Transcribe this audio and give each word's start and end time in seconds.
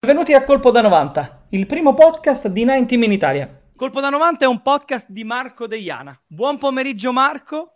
Benvenuti 0.00 0.32
a 0.32 0.44
Colpo 0.44 0.70
da 0.70 0.80
90, 0.80 1.46
il 1.48 1.66
primo 1.66 1.92
podcast 1.92 2.46
di 2.46 2.62
90 2.62 2.94
in 2.94 3.10
Italia. 3.10 3.62
Colpo 3.74 4.00
da 4.00 4.08
90 4.10 4.44
è 4.44 4.48
un 4.48 4.62
podcast 4.62 5.10
di 5.10 5.24
Marco 5.24 5.66
Deiana. 5.66 6.16
Buon 6.24 6.56
pomeriggio 6.56 7.10
Marco. 7.12 7.72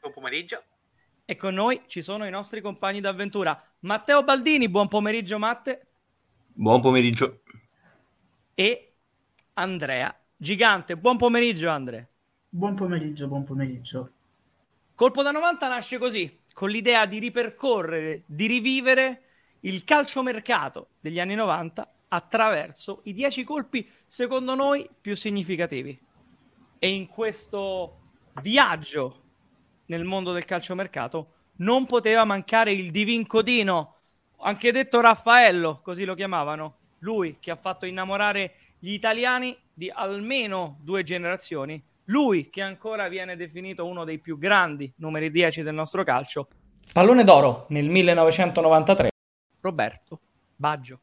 Buon 0.00 0.12
pomeriggio. 0.12 0.64
E 1.24 1.36
con 1.36 1.54
noi 1.54 1.82
ci 1.86 2.02
sono 2.02 2.26
i 2.26 2.30
nostri 2.30 2.60
compagni 2.60 3.00
d'avventura. 3.00 3.56
Matteo 3.82 4.24
Baldini, 4.24 4.68
buon 4.68 4.88
pomeriggio 4.88 5.38
Matte. 5.38 5.86
Buon 6.48 6.80
pomeriggio. 6.80 7.42
E 8.52 8.94
Andrea 9.54 10.12
Gigante, 10.36 10.96
buon 10.96 11.18
pomeriggio 11.18 11.68
Andrea. 11.68 12.04
Buon 12.48 12.74
pomeriggio, 12.74 13.28
buon 13.28 13.44
pomeriggio. 13.44 14.10
Colpo 14.96 15.22
da 15.22 15.30
90 15.30 15.68
nasce 15.68 15.98
così, 15.98 16.40
con 16.52 16.68
l'idea 16.68 17.06
di 17.06 17.20
ripercorrere, 17.20 18.24
di 18.26 18.48
rivivere 18.48 19.22
il 19.60 19.84
calciomercato 19.84 20.88
degli 21.00 21.20
anni 21.20 21.34
90 21.34 21.94
attraverso 22.08 23.00
i 23.04 23.12
10 23.12 23.44
colpi 23.44 23.88
secondo 24.06 24.54
noi 24.54 24.88
più 25.00 25.14
significativi. 25.14 25.98
E 26.78 26.88
in 26.88 27.06
questo 27.06 27.98
viaggio 28.42 29.22
nel 29.86 30.04
mondo 30.04 30.32
del 30.32 30.44
calciomercato 30.44 31.32
non 31.56 31.86
poteva 31.86 32.24
mancare 32.24 32.72
il 32.72 32.90
divincodino, 32.90 33.94
anche 34.40 34.72
detto 34.72 35.00
Raffaello, 35.00 35.80
così 35.82 36.04
lo 36.04 36.14
chiamavano, 36.14 36.76
lui 37.00 37.36
che 37.38 37.50
ha 37.50 37.56
fatto 37.56 37.86
innamorare 37.86 38.54
gli 38.78 38.92
italiani 38.92 39.56
di 39.72 39.90
almeno 39.92 40.78
due 40.80 41.02
generazioni, 41.02 41.82
lui 42.04 42.48
che 42.48 42.62
ancora 42.62 43.08
viene 43.08 43.36
definito 43.36 43.86
uno 43.86 44.04
dei 44.04 44.18
più 44.18 44.38
grandi 44.38 44.90
numeri 44.96 45.30
10 45.30 45.62
del 45.62 45.74
nostro 45.74 46.02
calcio. 46.02 46.48
Pallone 46.92 47.24
d'oro 47.24 47.66
nel 47.68 47.88
1993 47.88 49.09
Roberto 49.60 50.20
Baggio. 50.56 51.00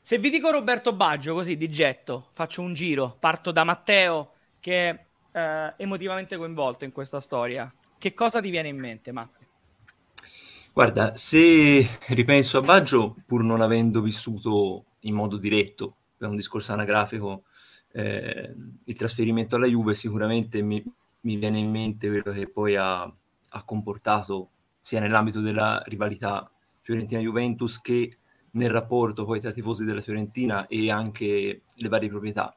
Se 0.00 0.18
vi 0.18 0.30
dico 0.30 0.50
Roberto 0.50 0.94
Baggio 0.94 1.34
così 1.34 1.56
di 1.56 1.68
getto, 1.68 2.28
faccio 2.32 2.62
un 2.62 2.72
giro, 2.72 3.16
parto 3.18 3.52
da 3.52 3.64
Matteo 3.64 4.32
che 4.58 4.88
è 4.88 5.06
eh, 5.32 5.74
emotivamente 5.76 6.36
coinvolto 6.36 6.84
in 6.84 6.92
questa 6.92 7.20
storia. 7.20 7.72
Che 7.98 8.14
cosa 8.14 8.40
ti 8.40 8.50
viene 8.50 8.68
in 8.68 8.78
mente, 8.78 9.12
Matteo? 9.12 9.46
Guarda, 10.72 11.16
se 11.16 11.98
ripenso 12.08 12.58
a 12.58 12.62
Baggio, 12.62 13.16
pur 13.26 13.42
non 13.42 13.60
avendo 13.60 14.00
vissuto 14.00 14.84
in 15.00 15.14
modo 15.14 15.36
diretto, 15.36 15.96
per 16.16 16.28
un 16.28 16.36
discorso 16.36 16.72
anagrafico, 16.72 17.44
eh, 17.92 18.54
il 18.84 18.96
trasferimento 18.96 19.56
alla 19.56 19.66
Juve, 19.66 19.94
sicuramente 19.94 20.62
mi, 20.62 20.82
mi, 21.22 21.36
viene 21.36 21.58
in 21.58 21.70
mente 21.70 22.08
quello 22.08 22.32
che 22.32 22.48
poi 22.48 22.76
ha, 22.76 23.02
ha 23.02 23.64
comportato 23.64 24.50
sia 24.80 25.00
nell'ambito 25.00 25.40
della 25.40 25.82
rivalità 25.86 26.50
Fiorentina-Juventus 26.80 27.80
che 27.80 28.18
nel 28.52 28.70
rapporto 28.70 29.24
poi 29.24 29.40
tra 29.40 29.50
i 29.50 29.54
tifosi 29.54 29.84
della 29.84 30.00
Fiorentina 30.00 30.66
e 30.66 30.90
anche 30.90 31.62
le 31.72 31.88
varie 31.88 32.08
proprietà. 32.08 32.56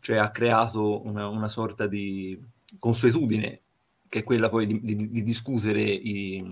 Cioè 0.00 0.18
ha 0.18 0.30
creato 0.30 1.04
una, 1.04 1.26
una 1.28 1.48
sorta 1.48 1.86
di 1.86 2.38
consuetudine 2.78 3.62
che 4.08 4.20
è 4.20 4.24
quella 4.24 4.48
poi 4.48 4.66
di, 4.66 4.80
di, 4.80 5.10
di 5.10 5.22
discutere 5.22 5.82
i, 5.82 6.42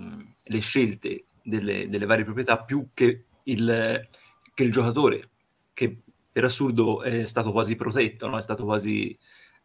le 0.42 0.58
scelte 0.58 1.26
delle, 1.42 1.88
delle, 1.88 2.06
varie 2.06 2.24
proprietà 2.24 2.62
più 2.62 2.88
che 2.92 3.24
il, 3.44 4.08
che 4.52 4.62
il, 4.62 4.72
giocatore, 4.72 5.30
che 5.72 6.02
per 6.30 6.44
assurdo 6.44 7.02
è 7.02 7.24
stato 7.24 7.52
quasi 7.52 7.76
protetto, 7.76 8.28
no? 8.28 8.36
è 8.36 8.42
stato 8.42 8.64
quasi 8.64 9.16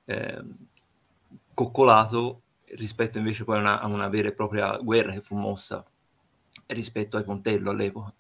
eh, 0.06 0.44
coccolato 1.54 2.44
rispetto 2.76 3.18
invece 3.18 3.44
poi 3.44 3.58
a 3.58 3.60
una, 3.60 3.82
a 3.82 3.88
una 3.88 4.08
vera 4.08 4.30
e 4.30 4.34
propria 4.34 4.78
guerra 4.78 5.12
che 5.12 5.22
fu 5.22 5.36
mossa 5.36 5.86
rispetto 6.68 7.18
ai 7.18 7.24
Pontello 7.24 7.72
all'epoca. 7.72 8.14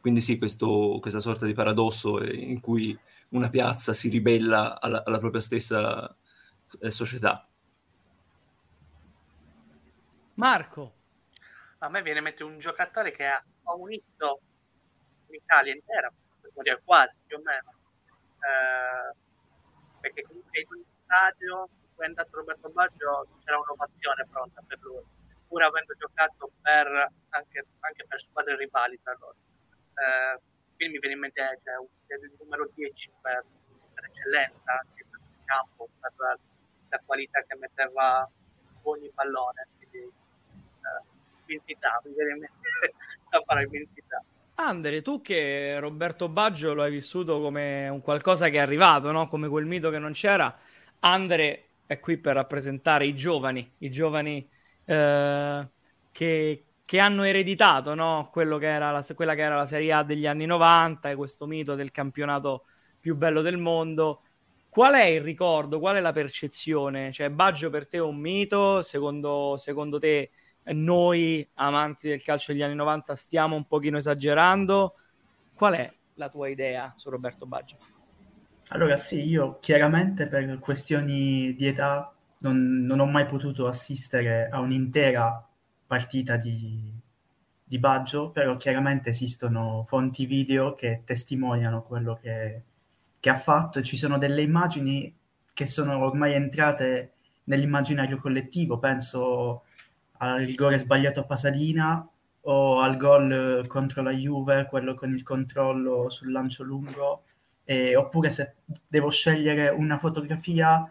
Quindi 0.00 0.20
sì, 0.20 0.38
questo, 0.38 0.98
questa 1.00 1.20
sorta 1.20 1.46
di 1.46 1.52
paradosso 1.52 2.22
in 2.22 2.60
cui 2.60 2.96
una 3.30 3.50
piazza 3.50 3.92
si 3.92 4.08
ribella 4.08 4.80
alla, 4.80 5.02
alla 5.04 5.18
propria 5.18 5.40
stessa 5.40 6.16
eh, 6.80 6.90
società. 6.90 7.46
Marco. 10.34 10.94
A 11.78 11.88
me 11.88 12.02
viene 12.02 12.18
in 12.18 12.24
mente 12.24 12.44
un 12.44 12.58
giocatore 12.58 13.10
che 13.10 13.26
ha 13.26 13.42
unito 13.76 14.40
l'Italia 15.28 15.74
intera, 15.74 16.12
quasi 16.84 17.16
più 17.26 17.36
o 17.36 17.40
meno, 17.42 17.74
eh, 18.38 19.14
perché 20.00 20.22
comunque 20.22 20.60
in 20.60 20.66
ogni 20.70 20.84
stadio, 20.88 21.68
quando 21.94 22.00
è 22.00 22.06
andato 22.06 22.36
Roberto 22.36 22.68
Baggio, 22.70 23.26
c'era 23.44 23.58
un'ovazione 23.58 24.26
pronta 24.30 24.62
per 24.66 24.78
lui 24.82 25.02
pur 25.46 25.62
avendo 25.62 25.94
giocato 25.94 26.50
per, 26.60 26.86
anche, 27.30 27.66
anche, 27.80 28.04
per 28.06 28.20
squadre 28.20 28.56
rivali 28.56 28.98
tra 29.02 29.16
loro. 29.18 29.36
Eh, 29.94 30.40
quindi 30.76 30.94
mi 30.94 31.00
viene 31.00 31.14
in 31.14 31.20
mente 31.20 31.60
cioè, 31.64 32.18
il 32.18 32.32
numero 32.38 32.70
10 32.74 33.10
per, 33.20 33.44
per 33.94 34.04
eccellenza, 34.04 34.72
anche 34.72 35.06
per 35.08 35.20
il 35.20 35.44
campo, 35.44 35.88
per 36.00 36.12
la, 36.16 36.38
la, 36.90 37.02
qualità 37.04 37.42
che 37.42 37.56
metteva 37.56 38.30
ogni 38.82 39.10
pallone. 39.14 39.66
Quindi, 39.78 39.98
eh, 39.98 41.14
mi 41.46 42.14
viene 42.14 42.30
in 42.32 42.38
mente 42.38 42.68
la 43.30 43.40
parola 43.40 43.66
vincità. 43.68 44.22
Andre, 44.58 45.02
tu 45.02 45.20
che 45.20 45.78
Roberto 45.78 46.28
Baggio 46.30 46.72
lo 46.72 46.82
hai 46.82 46.90
vissuto 46.90 47.40
come 47.40 47.88
un 47.88 48.00
qualcosa 48.00 48.48
che 48.48 48.56
è 48.56 48.60
arrivato, 48.60 49.10
no? 49.12 49.28
come 49.28 49.48
quel 49.48 49.66
mito 49.66 49.90
che 49.90 49.98
non 49.98 50.12
c'era, 50.12 50.54
Andre 51.00 51.68
è 51.86 52.00
qui 52.00 52.16
per 52.16 52.34
rappresentare 52.34 53.04
i 53.04 53.14
giovani, 53.14 53.74
i 53.78 53.90
giovani 53.90 54.48
eh, 54.86 55.68
che, 56.10 56.64
che, 56.84 56.98
hanno 56.98 57.22
ereditato 57.24 57.94
no? 57.94 58.30
che 58.32 58.44
la, 58.44 59.04
quella 59.14 59.34
che 59.34 59.42
era 59.42 59.56
la 59.56 59.66
Serie 59.66 59.92
A 59.92 60.02
degli 60.02 60.26
anni 60.26 60.46
90 60.46 61.10
e 61.10 61.14
questo 61.14 61.46
mito 61.46 61.74
del 61.74 61.90
campionato 61.90 62.64
più 62.98 63.16
bello 63.16 63.42
del 63.42 63.58
mondo. 63.58 64.22
Qual 64.68 64.94
è 64.94 65.04
il 65.04 65.22
ricordo? 65.22 65.78
Qual 65.78 65.96
è 65.96 66.00
la 66.00 66.12
percezione? 66.12 67.12
Cioè, 67.12 67.30
Baggio 67.30 67.70
per 67.70 67.88
te 67.88 67.98
è 67.98 68.00
un 68.00 68.16
mito? 68.16 68.82
Secondo, 68.82 69.56
secondo 69.58 69.98
te 69.98 70.30
noi, 70.64 71.48
amanti 71.54 72.08
del 72.08 72.22
calcio 72.22 72.52
degli 72.52 72.62
anni 72.62 72.74
90, 72.74 73.14
stiamo 73.14 73.56
un 73.56 73.66
pochino 73.66 73.98
esagerando? 73.98 74.94
Qual 75.54 75.74
è 75.74 75.92
la 76.14 76.28
tua 76.28 76.48
idea 76.48 76.92
su 76.96 77.08
Roberto 77.10 77.46
Baggio? 77.46 77.76
Allora 78.68 78.96
sì, 78.96 79.22
io 79.22 79.58
chiaramente 79.60 80.26
per 80.26 80.58
questioni 80.58 81.54
di 81.54 81.66
età 81.68 82.15
non, 82.38 82.84
non, 82.84 83.00
ho 83.00 83.06
mai 83.06 83.26
potuto 83.26 83.66
assistere 83.66 84.48
a 84.48 84.60
un'intera 84.60 85.46
partita 85.86 86.36
di, 86.36 86.92
di 87.62 87.78
Baggio, 87.78 88.30
però 88.30 88.56
chiaramente 88.56 89.10
esistono 89.10 89.84
fonti 89.86 90.26
video 90.26 90.74
che 90.74 91.02
testimoniano 91.04 91.82
quello 91.82 92.18
che, 92.20 92.62
che 93.18 93.30
ha 93.30 93.36
fatto. 93.36 93.82
Ci 93.82 93.96
sono 93.96 94.18
delle 94.18 94.42
immagini 94.42 95.14
che 95.52 95.66
sono 95.66 95.98
ormai 96.04 96.34
entrate 96.34 97.12
nell'immaginario 97.44 98.16
collettivo, 98.16 98.78
penso 98.78 99.62
al 100.18 100.44
rigore 100.44 100.78
sbagliato 100.78 101.20
a 101.20 101.24
Pasadina 101.24 102.08
o 102.42 102.80
al 102.80 102.96
gol 102.96 103.66
contro 103.66 104.02
la 104.02 104.12
Juve, 104.12 104.66
quello 104.68 104.94
con 104.94 105.12
il 105.12 105.22
controllo 105.22 106.08
sul 106.08 106.30
lancio 106.30 106.62
lungo, 106.62 107.24
eh, 107.64 107.96
oppure 107.96 108.30
se 108.30 108.54
devo 108.86 109.10
scegliere 109.10 109.68
una 109.68 109.98
fotografia 109.98 110.88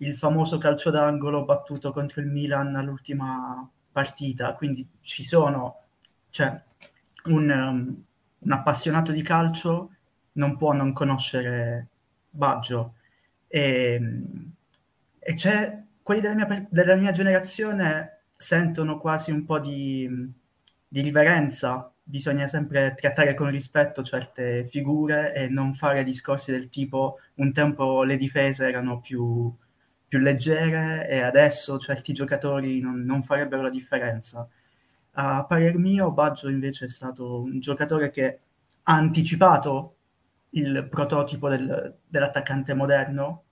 il 0.00 0.16
famoso 0.16 0.58
calcio 0.58 0.90
d'angolo 0.90 1.44
battuto 1.44 1.92
contro 1.92 2.20
il 2.20 2.26
Milan 2.26 2.76
all'ultima 2.76 3.68
partita, 3.92 4.54
quindi 4.54 4.86
ci 5.00 5.24
sono, 5.24 5.82
cioè 6.30 6.62
un, 7.24 7.50
um, 7.50 8.04
un 8.38 8.52
appassionato 8.52 9.12
di 9.12 9.22
calcio 9.22 9.90
non 10.32 10.56
può 10.56 10.72
non 10.72 10.92
conoscere 10.92 11.88
Baggio. 12.30 12.94
E, 13.48 14.00
e 15.18 15.34
c'è, 15.34 15.82
quelli 16.02 16.20
della 16.20 16.34
mia, 16.34 16.66
della 16.70 16.96
mia, 16.96 17.12
generazione 17.12 18.22
sentono 18.36 18.98
quasi 18.98 19.30
un 19.32 19.44
po' 19.44 19.58
di, 19.58 20.08
di 20.88 21.00
riverenza. 21.02 21.92
Bisogna 22.02 22.46
sempre 22.46 22.94
trattare 22.96 23.34
con 23.34 23.50
rispetto 23.50 24.02
certe 24.02 24.66
figure 24.66 25.34
e 25.34 25.48
non 25.48 25.74
fare 25.74 26.04
discorsi 26.04 26.50
del 26.52 26.68
tipo 26.68 27.18
un 27.34 27.52
tempo 27.52 28.02
le 28.02 28.16
difese 28.16 28.66
erano 28.66 29.00
più 29.00 29.54
più 30.10 30.18
leggere 30.18 31.08
e 31.08 31.20
adesso 31.20 31.78
certi 31.78 32.12
giocatori 32.12 32.80
non, 32.80 33.04
non 33.04 33.22
farebbero 33.22 33.62
la 33.62 33.70
differenza. 33.70 34.44
A 35.12 35.44
parer 35.44 35.78
mio, 35.78 36.10
Baggio 36.10 36.48
invece 36.48 36.86
è 36.86 36.88
stato 36.88 37.42
un 37.42 37.60
giocatore 37.60 38.10
che 38.10 38.40
ha 38.82 38.92
anticipato 38.92 39.94
il 40.50 40.88
prototipo 40.90 41.48
del, 41.48 41.94
dell'attaccante 42.04 42.74
moderno 42.74 43.44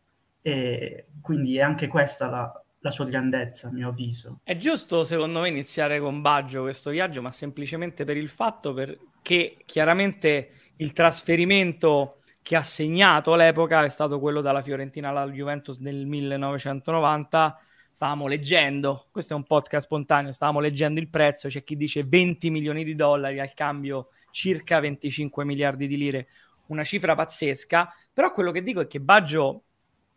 e 0.43 1.06
quindi 1.20 1.58
è 1.58 1.60
anche 1.60 1.87
questa 1.87 2.28
la, 2.28 2.64
la 2.81 2.90
sua 2.90 3.05
grandezza, 3.05 3.69
a 3.69 3.72
mio 3.72 3.90
avviso. 3.90 4.40
È 4.43 4.56
giusto, 4.56 5.05
secondo 5.05 5.38
me, 5.38 5.50
iniziare 5.50 6.00
con 6.00 6.20
Baggio 6.20 6.62
questo 6.62 6.90
viaggio, 6.90 7.22
ma 7.22 7.31
semplicemente 7.31 8.02
per 8.02 8.16
il 8.16 8.28
fatto 8.28 8.75
che 9.22 9.58
chiaramente 9.64 10.50
il 10.78 10.93
trasferimento 10.93 12.18
che 12.48 12.56
ha 12.56 12.62
segnato 12.62 13.34
l'epoca 13.34 13.84
è 13.84 13.90
stato 13.90 14.18
quello 14.18 14.40
dalla 14.40 14.62
Fiorentina 14.62 15.10
alla 15.10 15.26
Juventus 15.26 15.76
nel 15.80 16.06
1990. 16.06 17.60
Stavamo 17.90 18.26
leggendo, 18.26 19.08
questo 19.10 19.34
è 19.34 19.36
un 19.36 19.44
podcast 19.44 19.84
spontaneo, 19.84 20.32
stavamo 20.32 20.58
leggendo 20.58 20.98
il 20.98 21.10
prezzo, 21.10 21.48
c'è 21.48 21.62
chi 21.62 21.76
dice 21.76 22.04
20 22.04 22.48
milioni 22.48 22.84
di 22.84 22.94
dollari 22.94 23.38
al 23.38 23.52
cambio 23.52 24.08
circa 24.30 24.80
25 24.80 25.44
miliardi 25.44 25.86
di 25.86 25.98
lire 25.98 26.28
una 26.68 26.84
cifra 26.84 27.14
pazzesca, 27.14 27.92
però 28.14 28.32
quello 28.32 28.50
che 28.50 28.62
dico 28.62 28.80
è 28.80 28.86
che 28.86 29.00
Baggio 29.02 29.64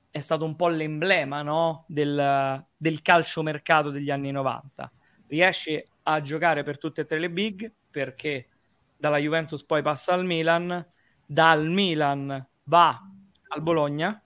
è 0.09 0.21
stato 0.21 0.45
un 0.45 0.55
po' 0.55 0.69
l'emblema 0.69 1.41
no? 1.41 1.83
del, 1.89 2.65
del 2.77 3.01
calciomercato 3.01 3.89
degli 3.89 4.09
anni 4.09 4.31
90. 4.31 4.89
Riesce 5.27 5.85
a 6.03 6.21
giocare 6.21 6.63
per 6.63 6.77
tutte 6.77 7.01
e 7.01 7.05
tre 7.05 7.19
le 7.19 7.29
big 7.29 7.69
perché 7.91 8.47
dalla 8.95 9.17
Juventus 9.17 9.65
poi 9.65 9.81
passa 9.81 10.13
al 10.13 10.23
Milan, 10.23 10.85
dal 11.31 11.65
Milan 11.69 12.45
va 12.63 13.01
al 13.47 13.61
Bologna 13.61 14.21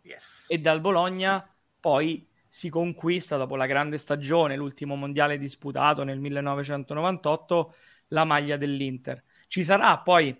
yes. 0.00 0.46
e 0.48 0.58
dal 0.58 0.80
Bologna 0.80 1.46
poi 1.78 2.26
si 2.48 2.70
conquista 2.70 3.36
dopo 3.36 3.56
la 3.56 3.66
grande 3.66 3.98
stagione, 3.98 4.56
l'ultimo 4.56 4.94
mondiale 4.94 5.36
disputato 5.36 6.02
nel 6.02 6.18
1998, 6.18 7.74
la 8.08 8.24
maglia 8.24 8.56
dell'Inter. 8.56 9.22
Ci 9.48 9.64
sarà 9.64 9.98
poi 9.98 10.34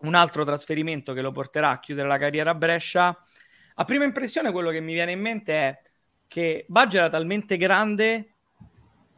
un 0.00 0.14
altro 0.14 0.44
trasferimento 0.44 1.12
che 1.12 1.22
lo 1.22 1.32
porterà 1.32 1.70
a 1.70 1.80
chiudere 1.80 2.06
la 2.06 2.18
carriera 2.18 2.50
a 2.50 2.54
Brescia. 2.54 3.24
A 3.74 3.84
prima 3.84 4.04
impressione 4.04 4.52
quello 4.52 4.70
che 4.70 4.80
mi 4.80 4.92
viene 4.92 5.10
in 5.10 5.20
mente 5.20 5.54
è 5.54 5.82
che 6.28 6.66
Baggio 6.68 6.98
era 6.98 7.08
talmente 7.08 7.56
grande 7.56 8.34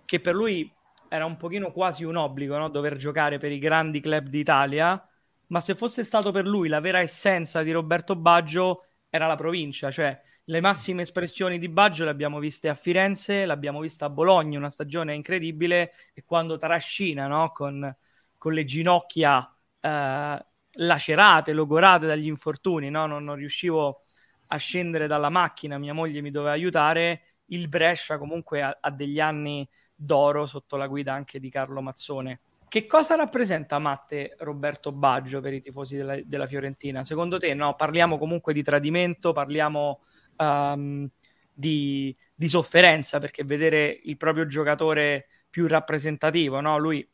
che 0.06 0.20
per 0.20 0.34
lui 0.34 0.72
era 1.08 1.26
un 1.26 1.36
pochino 1.36 1.70
quasi 1.70 2.04
un 2.04 2.16
obbligo 2.16 2.56
no? 2.56 2.68
dover 2.68 2.96
giocare 2.96 3.36
per 3.36 3.52
i 3.52 3.58
grandi 3.58 4.00
club 4.00 4.28
d'Italia, 4.28 5.04
ma 5.50 5.60
se 5.60 5.74
fosse 5.74 6.04
stato 6.04 6.30
per 6.30 6.46
lui 6.46 6.68
la 6.68 6.80
vera 6.80 7.00
essenza 7.00 7.62
di 7.62 7.72
Roberto 7.72 8.16
Baggio 8.16 8.86
era 9.08 9.26
la 9.26 9.36
provincia, 9.36 9.90
cioè 9.90 10.18
le 10.44 10.60
massime 10.60 11.02
espressioni 11.02 11.58
di 11.58 11.68
Baggio 11.68 12.04
le 12.04 12.10
abbiamo 12.10 12.38
viste 12.38 12.68
a 12.68 12.74
Firenze, 12.74 13.44
l'abbiamo 13.44 13.80
vista 13.80 14.06
a 14.06 14.10
Bologna, 14.10 14.58
una 14.58 14.70
stagione 14.70 15.14
incredibile, 15.14 15.92
e 16.12 16.24
quando 16.24 16.56
trascina 16.56 17.26
no? 17.26 17.50
con, 17.52 17.96
con, 18.36 18.52
le 18.52 18.64
ginocchia 18.64 19.48
eh, 19.80 20.46
lacerate, 20.72 21.52
logorate 21.52 22.06
dagli 22.06 22.26
infortuni, 22.26 22.90
no? 22.90 23.06
non, 23.06 23.24
non 23.24 23.36
riuscivo 23.36 24.02
a 24.48 24.56
scendere 24.56 25.06
dalla 25.06 25.28
macchina, 25.28 25.78
mia 25.78 25.94
moglie 25.94 26.20
mi 26.20 26.30
doveva 26.30 26.52
aiutare, 26.52 27.22
il 27.46 27.68
Brescia 27.68 28.18
comunque 28.18 28.62
ha, 28.62 28.76
ha 28.80 28.90
degli 28.90 29.20
anni 29.20 29.68
d'oro 29.94 30.46
sotto 30.46 30.76
la 30.76 30.86
guida 30.88 31.12
anche 31.12 31.38
di 31.38 31.50
Carlo 31.50 31.80
Mazzone. 31.80 32.40
Che 32.70 32.86
cosa 32.86 33.16
rappresenta 33.16 33.80
Matte 33.80 34.36
Roberto 34.38 34.92
Baggio 34.92 35.40
per 35.40 35.52
i 35.52 35.60
tifosi 35.60 35.96
della, 35.96 36.20
della 36.22 36.46
Fiorentina? 36.46 37.02
Secondo 37.02 37.36
te, 37.36 37.52
no? 37.52 37.74
Parliamo 37.74 38.16
comunque 38.16 38.52
di 38.52 38.62
tradimento, 38.62 39.32
parliamo 39.32 40.04
um, 40.36 41.08
di, 41.52 42.16
di, 42.32 42.48
sofferenza, 42.48 43.18
perché 43.18 43.42
vedere 43.42 43.98
il 44.04 44.16
proprio 44.16 44.46
giocatore 44.46 45.26
più 45.50 45.66
rappresentativo, 45.66 46.60
no? 46.60 46.78
Lui, 46.78 47.04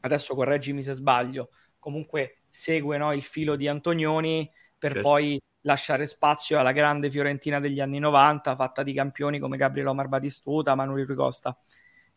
adesso 0.00 0.34
correggimi 0.34 0.82
se 0.82 0.94
sbaglio, 0.94 1.50
comunque 1.78 2.44
segue 2.48 2.96
no, 2.96 3.12
il 3.12 3.22
filo 3.22 3.56
di 3.56 3.68
Antonioni 3.68 4.50
per 4.78 4.92
certo. 4.92 5.06
poi 5.06 5.38
lasciare 5.64 6.06
spazio 6.06 6.58
alla 6.58 6.72
grande 6.72 7.10
Fiorentina 7.10 7.60
degli 7.60 7.80
anni 7.80 7.98
90, 7.98 8.56
fatta 8.56 8.82
di 8.82 8.94
campioni 8.94 9.38
come 9.38 9.58
Gabriele 9.58 9.90
Omar 9.90 10.08
Batistuta, 10.08 10.74
Manuel 10.74 11.06
Ricosta. 11.06 11.54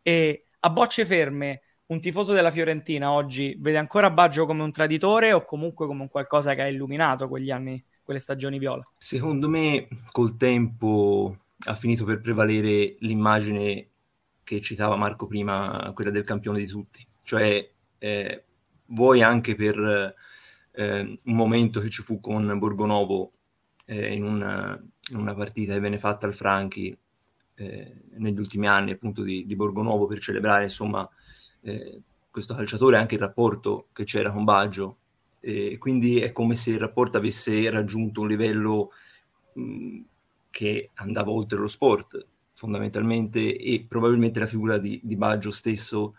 E 0.01 0.45
a 0.61 0.69
bocce 0.69 1.05
ferme, 1.05 1.63
un 1.91 1.99
tifoso 1.99 2.31
della 2.33 2.51
Fiorentina 2.51 3.11
oggi 3.11 3.55
vede 3.59 3.77
ancora 3.77 4.09
Baggio 4.09 4.45
come 4.45 4.63
un 4.63 4.71
traditore 4.71 5.33
o 5.33 5.43
comunque 5.43 5.85
come 5.85 6.01
un 6.01 6.09
qualcosa 6.09 6.53
che 6.55 6.61
ha 6.61 6.67
illuminato 6.67 7.27
quegli 7.27 7.51
anni, 7.51 7.83
quelle 8.01 8.19
stagioni 8.19 8.59
viola? 8.59 8.81
Secondo 8.97 9.49
me, 9.49 9.89
col 10.11 10.37
tempo 10.37 11.35
ha 11.65 11.75
finito 11.75 12.05
per 12.05 12.21
prevalere 12.21 12.95
l'immagine 12.99 13.87
che 14.43 14.61
citava 14.61 14.95
Marco 14.95 15.27
prima, 15.27 15.91
quella 15.93 16.11
del 16.11 16.23
campione 16.23 16.59
di 16.59 16.65
tutti. 16.65 17.05
Cioè, 17.23 17.69
eh, 17.97 18.43
vuoi 18.85 19.21
anche 19.21 19.55
per 19.55 20.15
eh, 20.71 21.19
un 21.23 21.35
momento 21.35 21.81
che 21.81 21.89
ci 21.89 22.03
fu 22.03 22.21
con 22.21 22.57
Borgonovo 22.57 23.33
eh, 23.85 24.13
in, 24.13 24.23
una, 24.23 24.81
in, 25.09 25.17
una, 25.17 25.35
partita 25.35 25.73
che 25.73 25.79
venne 25.81 25.99
fatta 25.99 26.25
al 26.25 26.33
Franchi 26.33 26.97
eh, 27.55 27.95
negli 28.17 28.39
ultimi 28.39 28.67
anni 28.67 28.91
appunto 28.91 29.23
di, 29.23 29.45
di 29.45 29.55
Borgonovo 29.55 30.07
per 30.07 30.19
celebrare 30.19 30.63
insomma 30.63 31.07
eh, 31.61 32.01
questo 32.29 32.55
calciatore 32.55 32.97
anche 32.97 33.15
il 33.15 33.21
rapporto 33.21 33.87
che 33.93 34.03
c'era 34.03 34.31
con 34.31 34.43
Baggio 34.43 34.97
e 35.39 35.77
quindi 35.77 36.19
è 36.19 36.31
come 36.31 36.55
se 36.55 36.71
il 36.71 36.79
rapporto 36.79 37.17
avesse 37.17 37.69
raggiunto 37.69 38.21
un 38.21 38.27
livello 38.27 38.91
mh, 39.53 39.99
che 40.49 40.91
andava 40.95 41.31
oltre 41.31 41.57
lo 41.59 41.67
sport 41.67 42.25
fondamentalmente 42.53 43.57
e 43.57 43.85
probabilmente 43.87 44.39
la 44.39 44.45
figura 44.45 44.77
di, 44.77 44.99
di 45.03 45.15
Baggio 45.15 45.51
stesso 45.51 46.15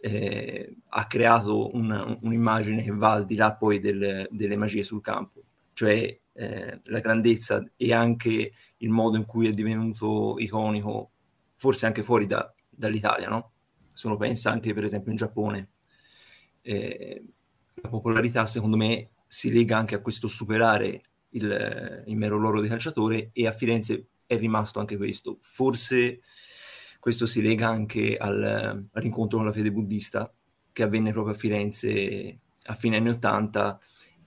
eh, 0.00 0.74
ha 0.88 1.06
creato 1.06 1.74
un, 1.74 2.18
un'immagine 2.22 2.82
che 2.82 2.92
va 2.92 3.12
al 3.12 3.26
di 3.26 3.34
là 3.34 3.54
poi 3.54 3.80
del, 3.80 4.28
delle 4.30 4.56
magie 4.56 4.82
sul 4.82 5.02
campo, 5.02 5.42
cioè 5.72 6.18
eh, 6.32 6.80
la 6.84 7.00
grandezza 7.00 7.62
e 7.76 7.92
anche 7.92 8.52
il 8.78 8.88
modo 8.88 9.16
in 9.16 9.26
cui 9.26 9.48
è 9.48 9.52
divenuto 9.52 10.36
iconico, 10.38 11.10
forse 11.56 11.86
anche 11.86 12.02
fuori 12.02 12.26
da, 12.26 12.52
dall'Italia, 12.68 13.28
no? 13.28 13.50
Pensa 14.16 14.50
anche 14.50 14.74
per 14.74 14.84
esempio 14.84 15.10
in 15.10 15.16
Giappone, 15.16 15.68
eh, 16.62 17.24
la 17.74 17.88
popolarità 17.88 18.46
secondo 18.46 18.76
me 18.76 19.10
si 19.26 19.52
lega 19.52 19.76
anche 19.76 19.94
a 19.94 20.00
questo 20.00 20.28
superare 20.28 21.02
il, 21.30 22.04
il 22.06 22.16
mero 22.16 22.36
loro 22.36 22.60
di 22.60 22.68
calciatore 22.68 23.30
e 23.32 23.46
a 23.46 23.52
Firenze 23.52 24.08
è 24.26 24.38
rimasto 24.38 24.80
anche 24.80 24.96
questo. 24.96 25.38
Forse 25.40 26.20
questo 26.98 27.26
si 27.26 27.42
lega 27.42 27.68
anche 27.68 28.16
al, 28.16 28.88
all'incontro 28.92 29.38
con 29.38 29.46
la 29.46 29.52
fede 29.52 29.72
buddista 29.72 30.32
che 30.72 30.82
avvenne 30.82 31.12
proprio 31.12 31.34
a 31.34 31.36
Firenze 31.38 32.38
a 32.64 32.74
fine 32.74 32.96
anni 32.96 33.08
80 33.08 33.80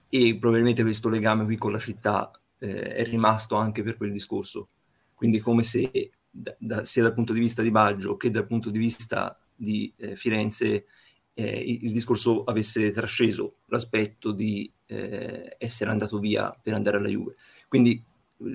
e 0.08 0.36
probabilmente 0.38 0.82
questo 0.82 1.08
legame 1.08 1.44
qui 1.44 1.56
con 1.56 1.72
la 1.72 1.78
città 1.78 2.30
eh, 2.58 2.94
è 2.94 3.04
rimasto 3.04 3.56
anche 3.56 3.82
per 3.82 3.96
quel 3.96 4.12
discorso. 4.12 4.68
Quindi 5.14 5.38
come 5.38 5.62
se 5.62 6.10
da, 6.28 6.54
da, 6.58 6.84
sia 6.84 7.02
dal 7.02 7.14
punto 7.14 7.32
di 7.32 7.40
vista 7.40 7.62
di 7.62 7.70
Baggio 7.70 8.16
che 8.16 8.30
dal 8.30 8.46
punto 8.46 8.70
di 8.70 8.78
vista 8.78 9.38
di 9.54 9.92
eh, 9.96 10.16
Firenze 10.16 10.86
eh, 11.34 11.58
il, 11.58 11.92
discorso 11.92 12.44
avesse 12.44 12.92
trasceso 12.92 13.56
l'aspetto 13.66 14.32
di 14.32 14.70
eh, 14.86 15.56
essere 15.58 15.90
andato 15.90 16.18
via 16.18 16.56
per 16.60 16.74
andare 16.74 16.98
alla 16.98 17.08
Juve. 17.08 17.34
Quindi 17.68 18.02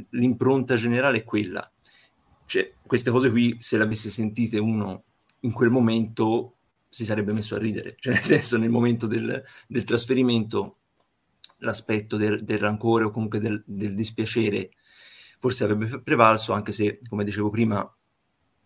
l'impronta 0.10 0.76
generale 0.76 1.20
è 1.20 1.24
quella 1.24 1.70
cioè, 2.50 2.74
queste 2.82 3.12
cose 3.12 3.30
qui, 3.30 3.58
se 3.60 3.78
le 3.78 3.84
avesse 3.84 4.10
sentite 4.10 4.58
uno 4.58 5.04
in 5.42 5.52
quel 5.52 5.70
momento, 5.70 6.56
si 6.90 7.06
sarebbe 7.06 7.32
messo 7.32 7.54
a 7.54 7.60
ridere. 7.60 7.96
Cioè, 8.00 8.14
nel 8.16 8.24
senso, 8.24 8.58
nel 8.58 8.72
momento 8.72 9.06
del, 9.06 9.44
del 9.68 9.84
trasferimento, 9.84 10.78
l'aspetto 11.58 12.18
del, 12.18 12.44
del, 12.44 12.58
rancore 12.58 13.04
o 13.04 13.12
comunque 13.12 13.40
del, 13.40 13.62
del 13.68 13.94
dispiacere 13.94 14.72
forse 15.38 15.64
avrebbe 15.64 16.02
prevalso, 16.02 16.54
anche 16.54 16.72
se, 16.72 17.00
come 17.08 17.24
dicevo 17.24 17.52
prima, 17.52 17.88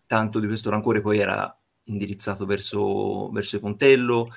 tanto 0.05 0.39
di 0.39 0.47
questo 0.47 0.69
rancore 0.69 1.01
poi 1.01 1.19
era 1.19 1.53
indirizzato 1.85 2.45
verso, 2.45 3.29
verso 3.31 3.59
Pontello 3.59 4.33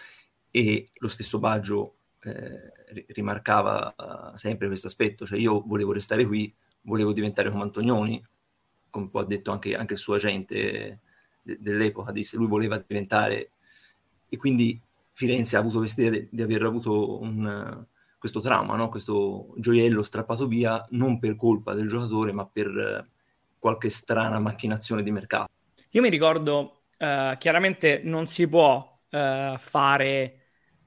e 0.50 0.90
lo 0.94 1.08
stesso 1.08 1.38
Baggio 1.38 1.96
eh, 2.22 3.04
rimarcava 3.08 3.94
uh, 3.96 4.36
sempre 4.36 4.66
questo 4.66 4.86
aspetto, 4.86 5.26
cioè 5.26 5.38
io 5.38 5.62
volevo 5.66 5.92
restare 5.92 6.24
qui, 6.26 6.52
volevo 6.82 7.12
diventare 7.12 7.50
come 7.50 7.62
Antonioni, 7.62 8.24
come 8.90 9.08
poi 9.08 9.22
ha 9.22 9.26
detto 9.26 9.50
anche, 9.50 9.76
anche 9.76 9.94
il 9.94 9.98
suo 9.98 10.14
agente 10.14 11.00
de- 11.42 11.58
dell'epoca, 11.60 12.12
disse 12.12 12.36
lui 12.36 12.46
voleva 12.46 12.82
diventare 12.84 13.50
e 14.28 14.36
quindi 14.36 14.80
Firenze 15.12 15.56
ha 15.56 15.60
avuto 15.60 15.78
questa 15.78 16.02
idea 16.02 16.20
di, 16.20 16.28
di 16.30 16.42
aver 16.42 16.62
avuto 16.62 17.20
un, 17.20 17.86
questo 18.18 18.40
trauma, 18.40 18.76
no? 18.76 18.88
questo 18.88 19.54
gioiello 19.56 20.02
strappato 20.02 20.46
via 20.46 20.84
non 20.90 21.18
per 21.18 21.36
colpa 21.36 21.74
del 21.74 21.88
giocatore 21.88 22.32
ma 22.32 22.46
per 22.46 23.08
qualche 23.58 23.88
strana 23.88 24.38
macchinazione 24.38 25.02
di 25.02 25.10
mercato. 25.10 25.50
Io 25.90 26.02
mi 26.02 26.10
ricordo, 26.10 26.75
uh, 26.98 27.36
chiaramente 27.38 28.00
non 28.04 28.26
si 28.26 28.48
può 28.48 29.00
uh, 29.10 29.56
fare 29.58 30.40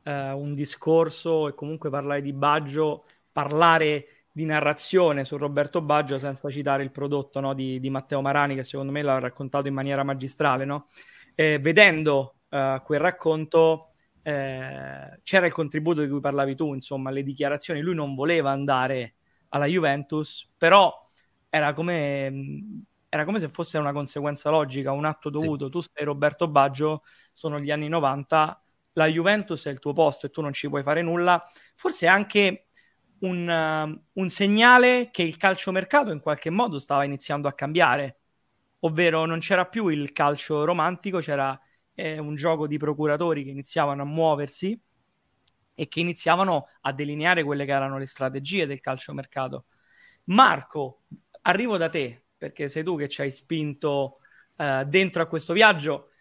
uh, 0.03 0.11
un 0.11 0.53
discorso 0.53 1.47
e 1.47 1.53
comunque 1.53 1.89
parlare 1.89 2.21
di 2.21 2.33
Baggio, 2.33 3.05
parlare 3.31 4.25
di 4.31 4.45
narrazione 4.45 5.25
su 5.25 5.37
Roberto 5.37 5.81
Baggio 5.81 6.17
senza 6.17 6.49
citare 6.49 6.83
il 6.83 6.91
prodotto 6.91 7.39
no, 7.39 7.53
di, 7.53 7.79
di, 7.79 7.89
Matteo 7.89 8.21
Marani 8.21 8.55
che 8.55 8.63
secondo 8.63 8.91
me 8.91 9.01
l'ha 9.01 9.19
raccontato 9.19 9.67
in 9.67 9.73
maniera 9.73 10.03
magistrale. 10.03 10.65
No? 10.65 10.87
Eh, 11.35 11.59
vedendo 11.59 12.35
quel 12.49 12.99
racconto 12.99 13.89
eh, 14.21 15.19
c'era 15.23 15.45
il 15.45 15.51
contributo 15.51 16.01
di 16.01 16.09
cui 16.09 16.19
parlavi 16.19 16.55
tu, 16.55 16.73
insomma, 16.73 17.09
le 17.09 17.23
dichiarazioni. 17.23 17.81
Lui 17.81 17.95
non 17.95 18.15
voleva 18.15 18.51
andare 18.51 19.15
alla 19.49 19.65
Juventus, 19.65 20.47
però 20.57 20.93
era 21.49 21.73
come, 21.73 22.85
era 23.09 23.25
come 23.25 23.39
se 23.39 23.49
fosse 23.49 23.77
una 23.79 23.91
conseguenza 23.91 24.49
logica, 24.51 24.91
un 24.91 25.05
atto 25.05 25.29
dovuto. 25.29 25.65
Sì. 25.65 25.71
Tu 25.71 25.81
sei 25.81 26.05
Roberto 26.05 26.47
Baggio, 26.47 27.03
sono 27.33 27.59
gli 27.59 27.71
anni 27.71 27.89
90, 27.89 28.63
la 28.93 29.05
Juventus 29.07 29.65
è 29.65 29.71
il 29.71 29.79
tuo 29.79 29.93
posto 29.93 30.27
e 30.27 30.29
tu 30.29 30.41
non 30.41 30.53
ci 30.53 30.69
puoi 30.69 30.83
fare 30.83 31.01
nulla. 31.01 31.43
Forse 31.75 32.07
anche 32.07 32.67
un, 33.19 33.47
uh, 33.47 34.19
un 34.21 34.29
segnale 34.29 35.09
che 35.11 35.23
il 35.23 35.37
calciomercato 35.37 36.11
in 36.11 36.19
qualche 36.19 36.49
modo 36.49 36.77
stava 36.79 37.03
iniziando 37.03 37.47
a 37.47 37.53
cambiare, 37.53 38.19
ovvero 38.79 39.25
non 39.25 39.39
c'era 39.39 39.65
più 39.65 39.87
il 39.87 40.11
calcio 40.13 40.63
romantico, 40.63 41.19
c'era 41.19 41.59
eh, 41.95 42.19
un 42.19 42.35
gioco 42.35 42.67
di 42.67 42.77
procuratori 42.77 43.43
che 43.43 43.49
iniziavano 43.49 44.03
a 44.03 44.05
muoversi 44.05 44.79
e 45.73 45.87
che 45.87 45.99
iniziavano 45.99 46.67
a 46.81 46.93
delineare 46.93 47.43
quelle 47.43 47.65
che 47.65 47.71
erano 47.71 47.97
le 47.97 48.05
strategie 48.05 48.65
del 48.65 48.79
calciomercato. 48.79 49.65
Marco, 50.25 51.03
arrivo 51.41 51.77
da 51.77 51.89
te, 51.89 52.23
perché 52.39 52.69
sei 52.69 52.83
tu 52.83 52.97
che 52.97 53.09
ci 53.09 53.21
hai 53.21 53.31
spinto 53.31 54.19
uh, 54.55 54.83
dentro 54.85 55.21
a 55.21 55.27
questo 55.27 55.53
viaggio. 55.53 56.11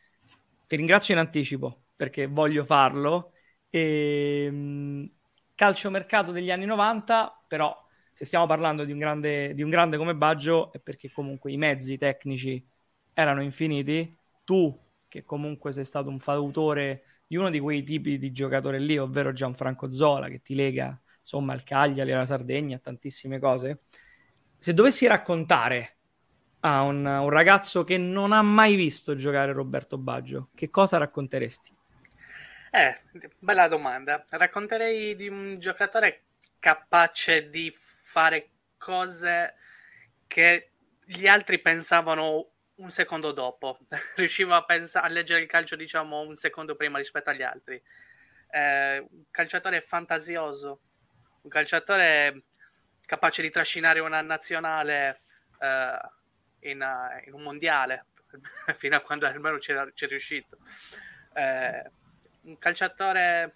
Ti 0.66 0.76
ringrazio 0.76 1.14
in 1.14 1.20
anticipo 1.20 1.84
perché 1.96 2.26
voglio 2.26 2.64
farlo. 2.64 3.32
E, 3.70 4.48
um, 4.50 5.10
calciomercato 5.54 6.32
degli 6.32 6.50
anni 6.50 6.66
90, 6.66 7.44
però 7.46 7.74
se 8.12 8.24
stiamo 8.24 8.46
parlando 8.46 8.84
di 8.84 8.92
un 8.92 8.98
grande, 8.98 9.54
di 9.54 9.62
un 9.62 9.70
grande 9.70 9.96
come 9.96 10.14
Baggio 10.14 10.72
è 10.72 10.80
perché 10.80 11.10
comunque 11.10 11.52
i 11.52 11.56
mezzi 11.56 11.96
tecnici 11.96 12.64
erano 13.12 13.42
infiniti. 13.42 14.16
Tu, 14.44 14.74
che 15.06 15.24
comunque 15.24 15.72
sei 15.72 15.84
stato 15.84 16.08
un 16.08 16.18
fautore 16.18 17.04
di 17.26 17.36
uno 17.36 17.50
di 17.50 17.60
quei 17.60 17.84
tipi 17.84 18.18
di 18.18 18.32
giocatore 18.32 18.80
lì, 18.80 18.98
ovvero 18.98 19.32
Gianfranco 19.32 19.90
Zola, 19.90 20.28
che 20.28 20.40
ti 20.40 20.54
lega 20.54 21.00
insomma 21.18 21.52
al 21.52 21.62
Cagliari, 21.62 22.12
alla 22.12 22.24
Sardegna, 22.24 22.76
a 22.76 22.80
tantissime 22.80 23.38
cose. 23.38 23.78
Se 24.56 24.72
dovessi 24.72 25.06
raccontare 25.06 25.97
a 26.60 26.82
un, 26.82 27.04
un 27.04 27.30
ragazzo 27.30 27.84
che 27.84 27.96
non 27.98 28.32
ha 28.32 28.42
mai 28.42 28.74
visto 28.74 29.14
giocare 29.14 29.52
Roberto 29.52 29.98
Baggio, 29.98 30.48
che 30.54 30.70
cosa 30.70 30.98
racconteresti? 30.98 31.76
Eh, 32.70 33.00
bella 33.38 33.68
domanda. 33.68 34.24
Racconterei 34.28 35.16
di 35.16 35.28
un 35.28 35.58
giocatore 35.58 36.24
capace 36.58 37.48
di 37.48 37.72
fare 37.74 38.50
cose 38.76 39.54
che 40.26 40.72
gli 41.04 41.26
altri 41.26 41.60
pensavano 41.60 42.50
un 42.76 42.90
secondo 42.90 43.32
dopo. 43.32 43.78
Riusciva 44.16 44.56
a, 44.56 44.64
pensa- 44.64 45.02
a 45.02 45.08
leggere 45.08 45.40
il 45.40 45.46
calcio, 45.46 45.76
diciamo, 45.76 46.20
un 46.20 46.36
secondo 46.36 46.76
prima 46.76 46.98
rispetto 46.98 47.30
agli 47.30 47.42
altri. 47.42 47.80
Eh, 48.50 48.98
un 48.98 49.24
calciatore 49.30 49.80
fantasioso, 49.80 50.80
un 51.42 51.50
calciatore 51.50 52.44
capace 53.06 53.40
di 53.42 53.50
trascinare 53.50 54.00
una 54.00 54.20
nazionale 54.20 55.22
eh, 55.60 55.98
in, 56.60 56.80
uh, 56.80 57.26
in, 57.26 57.34
un 57.34 57.42
mondiale, 57.42 58.06
fino 58.74 58.96
a 58.96 59.00
quando 59.00 59.26
almeno 59.26 59.58
c'è, 59.58 59.92
c'è 59.92 60.06
riuscito. 60.06 60.58
Eh, 61.34 61.90
un 62.42 62.58
calciatore, 62.58 63.54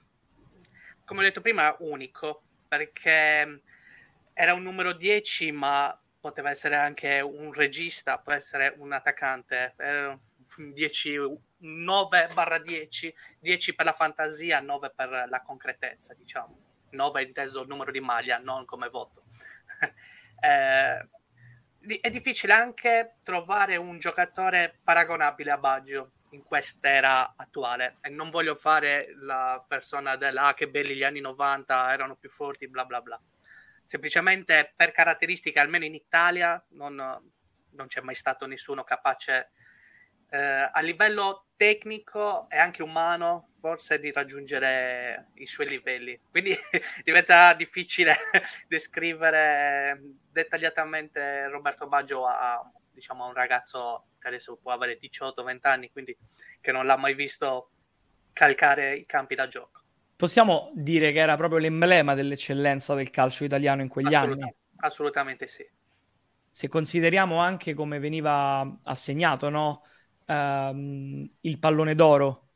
come 1.05 1.21
ho 1.21 1.23
detto 1.23 1.41
prima, 1.41 1.75
unico, 1.81 2.43
perché 2.69 3.63
era 4.33 4.55
un 4.55 4.63
numero 4.63 4.93
10, 4.93 5.53
ma 5.53 5.99
poteva 6.21 6.51
essere 6.51 6.77
anche 6.77 7.21
un 7.21 7.53
regista, 7.53 8.19
può 8.19 8.33
essere 8.33 8.75
un 8.79 8.93
attaccante. 8.93 9.75
Era 9.77 10.19
10, 10.57 11.19
9 11.59 12.29
barra 12.33 12.59
10, 12.59 13.15
10 13.39 13.75
per 13.75 13.87
la 13.87 13.93
fantasia, 13.93 14.61
9 14.61 14.93
per 14.95 15.27
la 15.29 15.43
concretezza, 15.43 16.15
diciamo. 16.15 16.71
9 16.91 17.23
inteso 17.23 17.65
numero 17.65 17.91
di 17.91 18.01
maglia, 18.01 18.39
non 18.39 18.65
come 18.65 18.89
voto. 18.89 19.25
eh, 20.41 21.09
è 22.01 22.11
difficile 22.11 22.53
anche 22.53 23.17
trovare 23.23 23.77
un 23.77 23.99
giocatore 23.99 24.79
paragonabile 24.83 25.51
a 25.51 25.59
Baggio 25.59 26.13
in 26.31 26.43
quest'era 26.43 27.35
attuale. 27.37 27.99
E 28.01 28.11
non 28.11 28.31
voglio 28.31 28.55
fare 28.55 29.15
la 29.17 29.63
persona 29.67 30.17
della 30.17 30.47
ah, 30.47 30.55
che 30.55 30.69
belli 30.69 30.95
gli 30.95 31.05
anni 31.05 31.21
90 31.21 31.93
erano 31.93 32.17
più 32.17 32.31
forti 32.31 32.69
bla 32.69 32.85
bla 32.85 33.01
bla. 33.01 33.21
Semplicemente 33.85 34.73
per 34.75 34.93
caratteristiche 34.93 35.61
almeno 35.61 35.85
in 35.85 35.95
Italia 35.95 36.63
non, 36.71 36.95
non 36.95 37.87
c'è 37.87 38.01
mai 38.01 38.15
stato 38.15 38.47
nessuno 38.47 38.85
capace 38.85 39.51
eh, 40.31 40.71
a 40.73 40.81
livello 40.81 41.49
tecnico 41.57 42.49
e 42.49 42.57
anche 42.57 42.83
umano 42.83 43.49
forse 43.63 44.01
di 44.01 44.11
raggiungere 44.11 45.29
i 45.35 45.47
suoi 45.47 45.69
livelli 45.69 46.19
quindi 46.33 46.53
diventa 47.05 47.55
difficile 47.55 48.17
descrivere 48.67 50.01
dettagliatamente 50.33 51.47
Roberto 51.49 51.87
Baggio 51.87 52.27
a, 52.27 52.61
diciamo, 52.93 53.25
a 53.25 53.29
un 53.29 53.35
ragazzo 53.35 54.07
che 54.19 54.29
adesso 54.29 54.59
può 54.61 54.73
avere 54.73 54.99
18-20 54.99 55.69
anni, 55.69 55.91
quindi 55.93 56.17
che 56.61 56.73
non 56.73 56.87
l'ha 56.87 56.97
mai 56.97 57.15
visto 57.15 57.71
calcare 58.33 58.97
i 58.97 59.07
campi 59.07 59.35
da 59.35 59.47
gioco. 59.47 59.81
Possiamo 60.17 60.71
dire 60.75 61.13
che 61.13 61.19
era 61.19 61.37
proprio 61.37 61.59
l'emblema 61.59 62.15
dell'eccellenza 62.15 62.95
del 62.95 63.11
calcio 63.11 63.45
italiano 63.45 63.83
in 63.83 63.89
quegli 63.89 64.15
Assoluta- 64.15 64.45
anni? 64.45 64.55
Assolutamente 64.77 65.47
sì. 65.47 65.69
Se 66.51 66.69
consideriamo 66.69 67.39
anche 67.39 67.75
come 67.75 67.99
veniva 67.99 68.79
assegnato 68.85 69.49
no? 69.49 69.85
um, 70.27 71.29
il 71.41 71.59
pallone 71.59 71.95
d'oro 71.95 72.52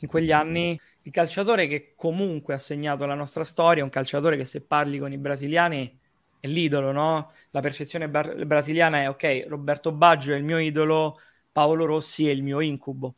in 0.00 0.08
quegli 0.08 0.32
anni, 0.32 0.78
il 1.02 1.12
calciatore 1.12 1.66
che 1.66 1.94
comunque 1.96 2.54
ha 2.54 2.58
segnato 2.58 3.06
la 3.06 3.14
nostra 3.14 3.44
storia, 3.44 3.82
un 3.82 3.90
calciatore 3.90 4.36
che 4.36 4.44
se 4.44 4.62
parli 4.62 4.98
con 4.98 5.12
i 5.12 5.18
brasiliani 5.18 5.98
è 6.40 6.46
l'idolo, 6.46 6.92
no? 6.92 7.32
La 7.50 7.60
percezione 7.60 8.08
bar- 8.08 8.44
brasiliana 8.44 9.00
è 9.00 9.08
ok, 9.08 9.46
Roberto 9.48 9.92
Baggio 9.92 10.32
è 10.32 10.36
il 10.36 10.44
mio 10.44 10.58
idolo, 10.58 11.18
Paolo 11.50 11.84
Rossi 11.84 12.28
è 12.28 12.30
il 12.30 12.42
mio 12.42 12.60
incubo. 12.60 13.14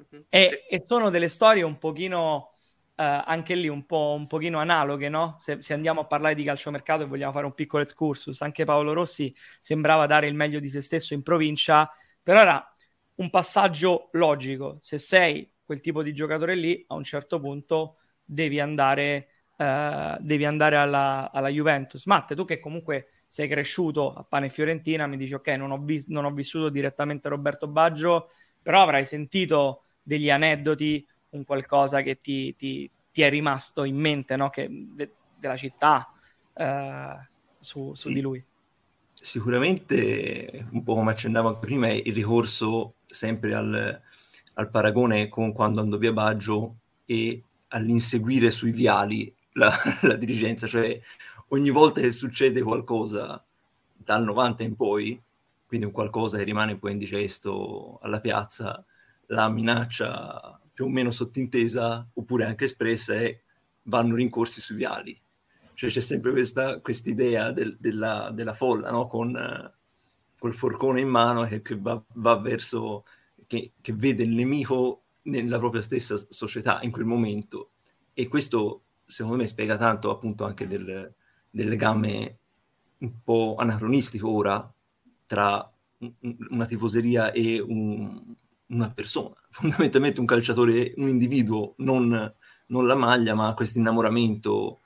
Mm-hmm, 0.00 0.22
e, 0.28 0.64
sì. 0.68 0.74
e, 0.74 0.82
sono 0.84 1.10
delle 1.10 1.28
storie 1.28 1.62
un 1.62 1.78
pochino, 1.78 2.54
uh, 2.96 3.02
anche 3.24 3.54
lì, 3.54 3.68
un, 3.68 3.86
po', 3.86 4.14
un 4.16 4.26
pochino 4.26 4.58
analoghe, 4.58 5.08
no? 5.08 5.36
Se, 5.38 5.62
se, 5.62 5.74
andiamo 5.74 6.00
a 6.00 6.06
parlare 6.06 6.34
di 6.34 6.42
calciomercato 6.42 7.02
e 7.02 7.06
vogliamo 7.06 7.32
fare 7.32 7.46
un 7.46 7.54
piccolo 7.54 7.82
excursus, 7.82 8.40
anche 8.40 8.64
Paolo 8.64 8.92
Rossi 8.92 9.34
sembrava 9.60 10.06
dare 10.06 10.26
il 10.26 10.34
meglio 10.34 10.58
di 10.58 10.68
se 10.68 10.80
stesso 10.80 11.14
in 11.14 11.22
provincia, 11.22 11.88
però 12.22 12.40
era 12.40 12.74
un 13.16 13.30
passaggio 13.30 14.08
logico. 14.12 14.78
Se 14.80 14.98
sei 14.98 15.48
quel 15.68 15.82
tipo 15.82 16.02
di 16.02 16.14
giocatore 16.14 16.54
lì, 16.54 16.82
a 16.88 16.94
un 16.94 17.04
certo 17.04 17.38
punto 17.38 17.98
devi 18.24 18.58
andare 18.58 19.28
uh, 19.58 20.16
devi 20.18 20.46
andare 20.46 20.76
alla, 20.76 21.30
alla, 21.30 21.48
Juventus. 21.48 22.06
Matte, 22.06 22.34
tu 22.34 22.46
che 22.46 22.58
comunque 22.58 23.08
sei 23.26 23.48
cresciuto 23.48 24.14
a 24.14 24.24
Pane 24.24 24.48
Fiorentina, 24.48 25.06
mi 25.06 25.18
dici 25.18 25.34
ok, 25.34 25.48
non 25.48 25.72
ho, 25.72 25.78
vis- 25.78 26.06
non 26.06 26.24
ho 26.24 26.32
vissuto 26.32 26.70
direttamente 26.70 27.28
Roberto 27.28 27.68
Baggio, 27.68 28.30
però 28.62 28.80
avrai 28.80 29.04
sentito 29.04 29.82
degli 30.02 30.30
aneddoti, 30.30 31.06
un 31.30 31.44
qualcosa 31.44 32.00
che 32.00 32.18
ti, 32.22 32.56
ti, 32.56 32.90
ti 33.12 33.20
è 33.20 33.28
rimasto 33.28 33.84
in 33.84 33.96
mente, 33.96 34.36
no? 34.36 34.48
che, 34.48 34.68
de- 34.70 35.12
della 35.38 35.58
città 35.58 36.10
uh, 36.54 37.22
su, 37.60 37.92
su 37.92 38.08
sì. 38.08 38.14
di 38.14 38.22
lui. 38.22 38.42
Sicuramente, 39.12 40.66
un 40.70 40.82
po' 40.82 40.94
come 40.94 41.10
accennavo 41.10 41.58
prima, 41.58 41.92
il 41.92 42.14
ricorso 42.14 42.94
sempre 43.04 43.52
al, 43.52 44.00
al 44.58 44.70
paragone 44.70 45.28
con 45.28 45.52
quando 45.52 45.80
andò 45.80 45.96
via 45.96 46.12
Baggio 46.12 46.76
e 47.04 47.42
all'inseguire 47.68 48.50
sui 48.50 48.72
viali 48.72 49.32
la, 49.52 49.72
la 50.02 50.14
dirigenza, 50.14 50.66
cioè 50.66 51.00
ogni 51.48 51.70
volta 51.70 52.00
che 52.00 52.10
succede 52.10 52.62
qualcosa 52.62 53.42
dal 53.96 54.24
90 54.24 54.62
in 54.62 54.76
poi, 54.76 55.20
quindi 55.66 55.86
un 55.86 55.92
qualcosa 55.92 56.38
che 56.38 56.44
rimane 56.44 56.76
poi 56.76 56.92
indigesto 56.92 57.98
alla 58.02 58.20
piazza, 58.20 58.84
la 59.26 59.48
minaccia 59.48 60.58
più 60.72 60.86
o 60.86 60.88
meno 60.88 61.10
sottintesa, 61.10 62.06
oppure 62.14 62.44
anche 62.44 62.64
espressa, 62.64 63.14
è 63.14 63.38
vanno 63.82 64.14
rincorsi 64.14 64.60
sui 64.60 64.76
viali. 64.76 65.18
Cioè 65.74 65.90
c'è 65.90 66.00
sempre 66.00 66.32
questa 66.32 66.80
idea 67.04 67.52
del, 67.52 67.76
della, 67.78 68.30
della, 68.32 68.54
folla, 68.54 68.90
no? 68.90 69.06
Con 69.06 69.34
uh, 69.34 69.70
quel 70.38 70.54
forcone 70.54 71.00
in 71.00 71.08
mano 71.08 71.44
che, 71.44 71.62
che 71.62 71.76
va, 71.78 72.00
va, 72.14 72.36
verso, 72.36 73.04
che, 73.48 73.72
che 73.80 73.92
vede 73.92 74.22
il 74.22 74.30
nemico 74.30 75.06
nella 75.22 75.58
propria 75.58 75.82
stessa 75.82 76.16
società 76.28 76.80
in 76.82 76.92
quel 76.92 77.06
momento. 77.06 77.72
E 78.12 78.28
questo 78.28 78.84
secondo 79.04 79.38
me 79.38 79.46
spiega 79.46 79.76
tanto 79.76 80.10
appunto 80.10 80.44
anche 80.44 80.66
del, 80.66 81.12
del 81.50 81.68
legame 81.68 82.38
un 82.98 83.22
po' 83.24 83.56
anacronistico 83.58 84.28
ora 84.28 84.72
tra 85.26 85.72
una 86.50 86.66
tifoseria 86.66 87.32
e 87.32 87.58
un, 87.60 88.34
una 88.66 88.90
persona, 88.90 89.34
fondamentalmente 89.50 90.20
un 90.20 90.26
calciatore, 90.26 90.92
un 90.96 91.08
individuo, 91.08 91.74
non, 91.78 92.34
non 92.66 92.86
la 92.86 92.94
maglia, 92.94 93.34
ma 93.34 93.54
questo 93.54 93.78
innamoramento 93.78 94.80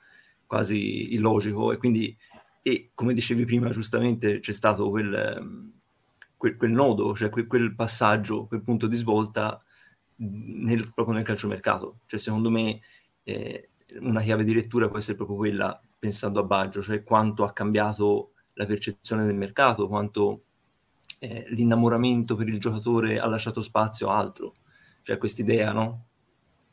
quasi 0.45 1.13
illogico 1.13 1.71
e 1.71 1.77
quindi, 1.77 2.15
e 2.61 2.91
come 2.93 3.13
dicevi 3.13 3.45
prima 3.45 3.69
giustamente, 3.69 4.39
c'è 4.39 4.53
stato 4.53 4.89
quel, 4.89 5.73
quel, 6.43 6.57
quel 6.57 6.71
nodo, 6.71 7.15
cioè 7.15 7.29
quel, 7.29 7.47
quel, 7.47 7.73
passaggio, 7.73 8.47
quel 8.47 8.61
punto 8.61 8.87
di 8.87 8.97
svolta 8.97 9.63
nel, 10.17 10.91
proprio 10.93 11.15
nel 11.15 11.23
calciomercato, 11.23 11.99
cioè 12.05 12.19
secondo 12.19 12.49
me 12.49 12.81
eh, 13.23 13.69
una 14.01 14.19
chiave 14.19 14.43
di 14.43 14.53
lettura 14.53 14.89
può 14.89 14.97
essere 14.97 15.15
proprio 15.15 15.37
quella, 15.37 15.81
pensando 15.97 16.41
a 16.41 16.43
Baggio, 16.43 16.81
cioè 16.81 17.01
quanto 17.01 17.45
ha 17.45 17.53
cambiato 17.53 18.33
la 18.55 18.65
percezione 18.65 19.23
del 19.23 19.37
mercato, 19.37 19.87
quanto 19.87 20.43
eh, 21.19 21.45
l'innamoramento 21.47 22.35
per 22.35 22.49
il 22.49 22.59
giocatore 22.59 23.19
ha 23.19 23.27
lasciato 23.27 23.61
spazio 23.61 24.09
a 24.09 24.17
altro. 24.17 24.55
Cioè 25.01 25.17
quest'idea, 25.17 25.71
no? 25.71 26.07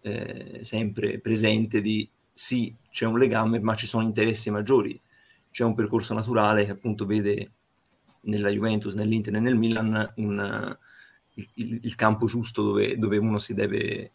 Eh, 0.00 0.60
sempre 0.62 1.20
presente 1.20 1.80
di 1.80 2.08
sì, 2.32 2.74
c'è 2.90 3.06
un 3.06 3.18
legame, 3.18 3.60
ma 3.60 3.76
ci 3.76 3.86
sono 3.86 4.02
interessi 4.02 4.50
maggiori. 4.50 5.00
C'è 5.48 5.62
un 5.62 5.74
percorso 5.74 6.12
naturale 6.14 6.64
che 6.64 6.72
appunto 6.72 7.06
vede 7.06 7.52
nella 8.22 8.50
Juventus, 8.50 8.94
nell'Inter 8.94 9.34
e 9.36 9.40
nel 9.40 9.56
Milan 9.56 10.12
un, 10.16 10.78
il, 11.34 11.78
il, 11.82 11.94
campo 11.94 12.26
giusto 12.26 12.62
dove, 12.62 12.98
dove 12.98 13.16
uno 13.16 13.38
si 13.38 13.54
deve 13.54 14.12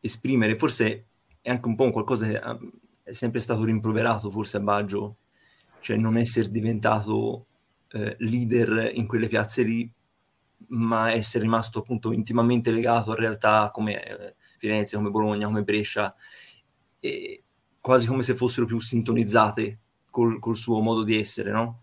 esprimere. 0.00 0.56
Forse 0.56 1.06
è 1.40 1.50
anche 1.50 1.66
un 1.66 1.74
po' 1.74 1.84
un 1.84 1.92
qualcosa 1.92 2.26
che 2.26 2.38
ah, 2.38 2.58
è 3.02 3.12
sempre 3.12 3.40
stato 3.40 3.64
rimproverato 3.64 4.30
forse 4.30 4.56
a 4.58 4.60
Baggio, 4.60 5.16
cioè 5.80 5.96
non 5.96 6.16
essere 6.16 6.50
diventato 6.50 7.46
eh, 7.92 8.16
leader 8.20 8.92
in 8.94 9.06
quelle 9.06 9.28
piazze 9.28 9.62
lì, 9.62 9.90
ma 10.68 11.12
essere 11.12 11.44
rimasto 11.44 11.80
appunto 11.80 12.12
intimamente 12.12 12.70
legato 12.70 13.12
a 13.12 13.16
realtà 13.16 13.70
come 13.72 14.02
eh, 14.02 14.34
Firenze, 14.58 14.96
come 14.96 15.10
Bologna, 15.10 15.46
come 15.46 15.62
Brescia, 15.62 16.14
quasi 17.80 18.06
come 18.06 18.22
se 18.22 18.34
fossero 18.34 18.64
più 18.64 18.80
sintonizzate 18.80 19.78
col, 20.08 20.38
col 20.38 20.56
suo 20.56 20.80
modo 20.80 21.02
di 21.02 21.18
essere, 21.18 21.50
no? 21.50 21.82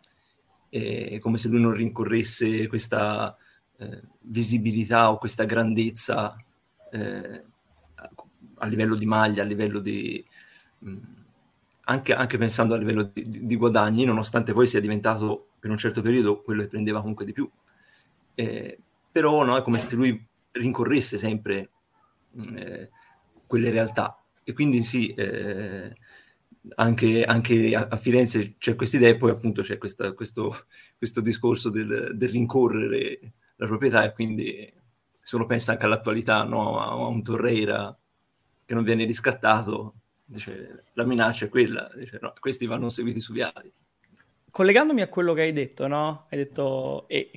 E 0.74 1.20
come 1.20 1.38
se 1.38 1.50
lui 1.50 1.60
non 1.60 1.74
rincorresse 1.74 2.68
questa 2.68 3.36
eh, 3.78 4.01
visibilità 4.22 5.12
o 5.12 5.18
questa 5.18 5.44
grandezza 5.44 6.42
eh, 6.92 7.44
a 8.56 8.68
livello 8.68 8.96
di 8.96 9.06
maglia, 9.06 9.44
a 9.44 9.46
livello 9.46 9.80
di... 9.80 10.24
Mh, 10.80 10.98
anche, 11.84 12.13
anche, 12.13 12.38
pensando 12.38 12.74
a 12.74 12.78
livello 12.78 13.12
di, 13.12 13.46
di, 13.46 13.56
guadagni, 13.58 14.06
nonostante 14.06 14.54
poi 14.54 14.66
sia 14.66 14.80
diventato 14.80 15.50
per 15.60 15.72
un 15.72 15.78
certo 15.78 16.01
periodo 16.01 16.42
quello 16.42 16.62
che 16.62 16.68
prendeva 16.70 17.00
comunque 17.01 17.25
di 17.25 17.34
più. 17.34 17.50
Eh, 18.34 18.80
però 19.12 19.44
no, 19.44 19.58
è 19.58 19.62
come 19.62 19.78
se 19.78 19.94
lui 19.96 20.25
rincorresse 20.51 21.18
sempre 21.18 21.70
eh, 22.56 22.90
quelle 23.46 23.72
realtà. 23.72 24.18
E 24.44 24.54
quindi 24.54 24.84
sì, 24.84 25.13
eh, 25.13 25.94
anche, 26.75 27.24
anche 27.24 27.75
a, 27.75 27.98
Firenze 27.98 28.56
c'è 28.58 28.75
questa 28.75 28.98
idea 28.98 29.10
e 29.10 29.18
poi 29.18 29.32
appunto 29.32 29.62
c'è 29.62 29.77
questa, 29.77 30.13
questo, 30.13 30.65
questo, 30.98 31.22
discorso 31.22 31.70
del, 31.70 32.12
del, 32.13 32.30
rincorrere 32.30 33.20
la 33.56 33.68
proprietà 33.68 34.03
e 34.03 34.13
quindi 34.13 34.74
se 35.20 35.36
uno 35.36 35.46
pensa 35.46 35.72
anche 35.72 35.86
all'attualità, 35.86 36.44
no? 36.44 36.80
a, 36.80 37.08
un 37.08 37.24
Torreira 37.24 37.98
che 38.65 38.74
non 38.74 38.84
viene 38.84 39.06
riscattato, 39.06 39.96
dice, 40.25 40.84
la 40.94 41.03
minaccia 41.03 41.46
è 41.46 41.50
quella, 41.50 41.89
dice, 41.96 42.20
no, 42.22 42.34
questi 42.39 42.65
vanno 42.65 42.89
seguiti 42.89 43.20
su 43.20 43.34
viali. 43.34 43.72
Collegandomi 44.50 45.01
a 45.01 45.08
quello 45.08 45.34
che 45.34 45.41
hai 45.41 45.53
detto, 45.53 45.88
no? 45.88 46.27
Hai 46.30 46.38
detto, 46.38 47.08
e 47.08 47.32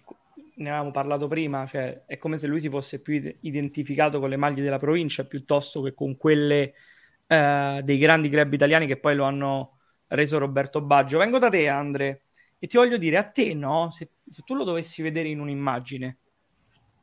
ne 0.57 0.69
avevamo 0.69 0.90
parlato 0.90 1.28
prima, 1.28 1.66
cioè 1.66 2.04
è 2.07 2.19
come 2.19 2.38
se 2.38 2.47
lui 2.47 2.61
si 2.61 2.69
fosse 2.69 3.00
più 3.00 3.37
identificato 3.40 4.21
con 4.21 4.28
le 4.28 4.37
maglie 4.37 4.62
della 4.62 4.78
provincia 4.78 5.25
piuttosto 5.25 5.83
che 5.83 5.95
con 5.95 6.16
quelle 6.16 6.75
eh, 7.26 7.81
dei 7.85 7.99
grandi 7.99 8.28
club 8.28 8.52
italiani 8.52 8.87
che 8.87 8.99
poi 8.99 9.14
lo 9.14 9.25
hanno 9.25 9.78
reso 10.09 10.38
Roberto 10.38 10.81
Baggio. 10.81 11.19
Vengo 11.19 11.38
da 11.38 11.49
te, 11.49 11.69
Andre, 11.69 12.25
e 12.59 12.66
ti 12.66 12.76
voglio 12.76 12.97
dire 12.97 13.19
a 13.19 13.25
te, 13.25 13.54
no? 13.54 13.90
Se, 13.90 14.11
se 14.28 14.43
tu 14.45 14.54
lo 14.54 14.64
dovessi 14.64 15.02
vedere 15.02 15.28
in 15.28 15.40
un'immagine, 15.40 16.19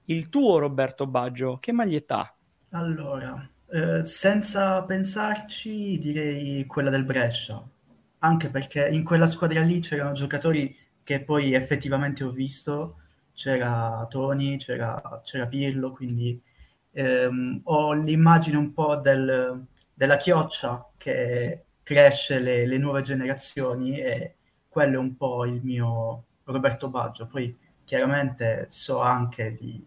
il 0.06 0.30
tuo 0.30 0.58
Roberto 0.60 1.08
Baggio, 1.08 1.58
che 1.60 1.72
maglietta? 1.72 2.36
Allora, 2.72 3.50
eh, 3.70 4.04
senza 4.04 4.84
pensarci, 4.84 5.98
direi 6.00 6.66
quella 6.66 6.90
del 6.90 7.04
Brescia, 7.04 7.62
anche 8.20 8.50
perché 8.50 8.88
in 8.90 9.04
quella 9.04 9.26
squadra 9.26 9.62
lì 9.62 9.80
c'erano 9.80 10.14
giocatori 10.14 10.76
che 11.04 11.22
poi 11.24 11.54
effettivamente 11.54 12.24
ho 12.24 12.32
visto, 12.32 12.98
c'era 13.34 14.06
Tony, 14.10 14.58
c'era, 14.58 15.22
c'era 15.24 15.48
Pirlo, 15.48 15.92
quindi 15.92 16.42
ehm, 16.92 17.62
ho 17.64 17.94
l'immagine 17.94 18.58
un 18.58 18.74
po' 18.74 18.96
del, 18.98 19.66
della 20.02 20.18
chioccia 20.18 20.90
che 20.98 21.66
cresce 21.84 22.40
le, 22.40 22.66
le, 22.66 22.80
nuove 22.80 23.04
generazioni 23.04 24.00
e 24.00 24.34
quello 24.68 24.96
è 24.96 24.98
un 24.98 25.16
po' 25.16 25.46
il 25.46 25.62
mio 25.62 26.24
Roberto 26.46 26.90
Baggio. 26.90 27.28
Poi 27.28 27.56
chiaramente 27.84 28.66
so 28.70 29.00
anche 29.00 29.54
di, 29.54 29.86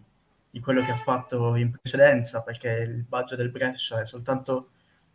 di 0.49 0.61
quello 0.61 0.85
che 0.85 0.92
ha 0.92 0.97
fatto 0.97 1.56
in 1.56 1.73
precedenza, 1.73 2.42
perché 2.42 2.68
il 2.68 3.02
Baggio 3.02 3.35
del 3.35 3.50
Brescia 3.50 4.02
è 4.02 4.06
soltanto 4.06 4.68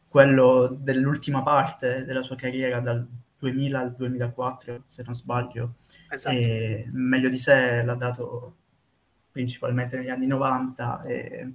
quello 0.09 0.67
dell'ultima 0.77 1.43
parte 1.43 2.03
della 2.03 2.21
sua 2.21 2.35
carriera 2.35 2.81
dal 2.81 3.07
2000 3.37 3.79
al 3.79 3.95
2004, 3.95 4.83
se 4.85 5.03
non 5.05 5.15
sbaglio, 5.15 5.75
esatto. 6.09 6.35
e 6.35 6.89
meglio 6.91 7.29
di 7.29 7.37
sé 7.37 7.83
l'ha 7.83 7.95
dato 7.95 8.55
principalmente 9.31 9.95
negli 9.95 10.09
anni 10.09 10.27
90 10.27 11.03
e 11.03 11.53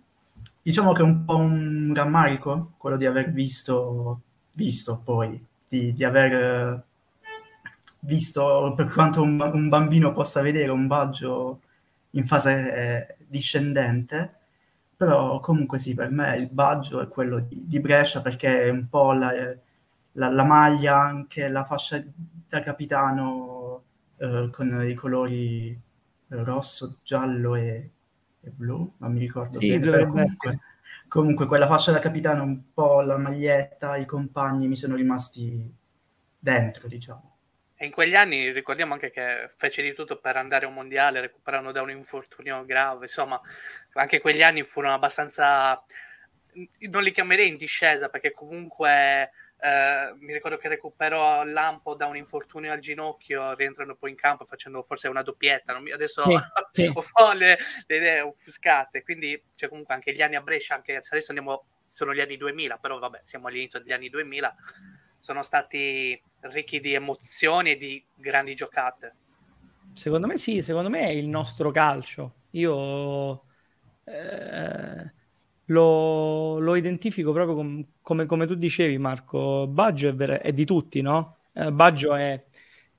Diciamo 0.64 0.92
che 0.94 1.03
è 1.03 1.05
un 1.05 1.27
po' 1.27 1.37
un 1.37 1.92
rammarico 1.94 2.72
quello 2.79 2.96
di 2.96 3.05
aver 3.05 3.31
visto, 3.33 4.22
visto 4.55 4.98
poi, 5.05 5.38
di, 5.68 5.92
di 5.92 6.05
aver 6.05 6.83
visto 8.00 8.72
per 8.74 8.87
quanto 8.88 9.20
un, 9.20 9.38
un, 9.40 9.68
bambino 9.68 10.12
possa 10.12 10.40
vedere 10.40 10.70
un 10.70 10.87
Baggio 10.87 11.61
in 12.12 12.24
fase 12.24 13.09
eh, 13.09 13.16
discendente, 13.27 14.35
però 14.96 15.38
comunque 15.40 15.79
sì, 15.79 15.92
per 15.92 16.11
me 16.11 16.35
il 16.38 16.48
Baggio 16.48 17.03
è 17.03 17.09
quello 17.09 17.40
di, 17.40 17.64
di 17.66 17.81
Brescia 17.81 18.22
perché 18.22 18.62
è 18.62 18.70
un 18.70 18.88
po' 18.88 19.12
la, 19.12 19.33
la, 20.12 20.31
la, 20.31 20.44
maglia, 20.44 20.98
anche 20.98 21.48
la 21.48 21.64
fascia 21.66 22.03
da 22.48 22.61
capitano 22.61 23.83
eh, 24.16 24.48
con 24.50 24.83
i 24.88 24.94
colori 24.94 25.79
rosso, 26.29 26.96
giallo 27.03 27.55
e, 27.55 27.90
e 28.45 28.51
blu, 28.51 28.95
non 28.99 29.13
mi 29.13 29.19
ricordo 29.19 29.59
sì, 29.59 29.79
bene, 29.79 30.07
comunque, 30.07 30.59
comunque, 31.09 31.47
quella 31.47 31.67
fascia 31.67 31.93
da 31.93 31.99
capitano, 31.99 32.43
un 32.43 32.73
po' 32.73 33.01
la 33.01 33.17
maglietta, 33.17 33.97
i 33.97 34.07
compagni 34.07 34.69
mi 34.69 34.77
sono 34.77 34.95
rimasti 34.95 35.73
dentro, 36.39 36.87
diciamo. 36.87 37.37
E 37.77 37.87
in 37.87 37.93
quegli 37.93 38.15
anni 38.15 38.53
ricordiamo 38.53 38.93
anche 38.93 39.11
che 39.11 39.51
fece 39.57 39.83
di 39.83 39.95
tutto 39.95 40.19
per 40.19 40.37
andare 40.37 40.67
a 40.67 40.69
un 40.69 40.75
mondiale, 40.75 41.21
recuperando 41.21 41.73
da 41.73 41.83
un 41.83 41.91
infortunio 41.91 42.65
grave, 42.65 43.07
insomma, 43.07 43.41
anche 43.95 44.21
quegli 44.21 44.43
anni 44.43 44.63
furono 44.63 44.95
abbastanza 44.95 45.83
non 46.89 47.03
li 47.03 47.13
chiamerei 47.13 47.49
in 47.49 47.57
discesa 47.57 48.09
perché 48.09 48.33
comunque 48.33 49.33
eh, 49.59 50.14
mi 50.19 50.33
ricordo 50.33 50.59
che 50.59 50.69
recuperò 50.69 51.43
Lampo 51.45 51.95
da 51.95 52.07
un 52.07 52.17
infortunio 52.17 52.73
al 52.73 52.81
ginocchio, 52.81 53.55
rientrando 53.55 53.95
poi 53.95 54.11
in 54.11 54.17
campo 54.17 54.45
facendo 54.45 54.83
forse 54.83 55.09
una 55.09 55.23
doppietta. 55.23 55.73
Non 55.73 55.83
mi, 55.83 55.90
adesso 55.90 56.23
sì, 56.71 56.87
ho 56.93 57.31
sì. 57.31 57.38
le, 57.38 57.59
le, 57.87 57.97
idee 57.97 58.21
offuscate. 58.21 59.03
Quindi 59.03 59.43
c'è 59.57 59.69
comunque 59.69 59.95
anche 59.95 60.12
gli 60.12 60.23
anni 60.23 60.37
a 60.37 60.43
Brescia, 60.43 60.75
anche 60.75 61.01
se 61.03 61.09
adesso 61.12 61.31
andiamo, 61.31 61.64
sono 61.88 62.12
gli 62.12 62.21
anni 62.21 62.37
2000, 62.37 62.77
però 62.79 62.99
vabbè, 62.99 63.23
siamo 63.25 63.49
all'inizio 63.49 63.79
degli 63.79 63.93
anni 63.93 64.11
2000. 64.11 64.55
Sono 65.19 65.43
stati 65.43 66.21
ricchi 66.40 66.81
di 66.81 66.93
emozioni 66.93 67.71
e 67.71 67.77
di 67.77 68.05
grandi 68.14 68.55
giocate. 68.55 69.14
Secondo 69.95 70.27
me 70.27 70.37
sì, 70.37 70.61
secondo 70.61 70.90
me 70.90 71.07
è 71.07 71.12
il 71.12 71.29
nostro 71.29 71.71
calcio. 71.71 72.35
Io 72.51 73.45
eh, 74.05 75.12
lo, 75.66 76.59
lo 76.59 76.74
identifico 76.74 77.33
proprio 77.33 77.57
com, 77.57 77.85
come, 78.03 78.27
come, 78.27 78.46
tu 78.46 78.55
dicevi, 78.55 78.98
Marco. 78.98 79.66
Baggio 79.66 80.09
è, 80.09 80.14
ver- 80.14 80.40
è 80.40 80.53
di 80.53 80.64
tutti, 80.64 81.00
no? 81.00 81.37
Eh, 81.53 81.72
Baggio 81.72 82.14
è, 82.14 82.42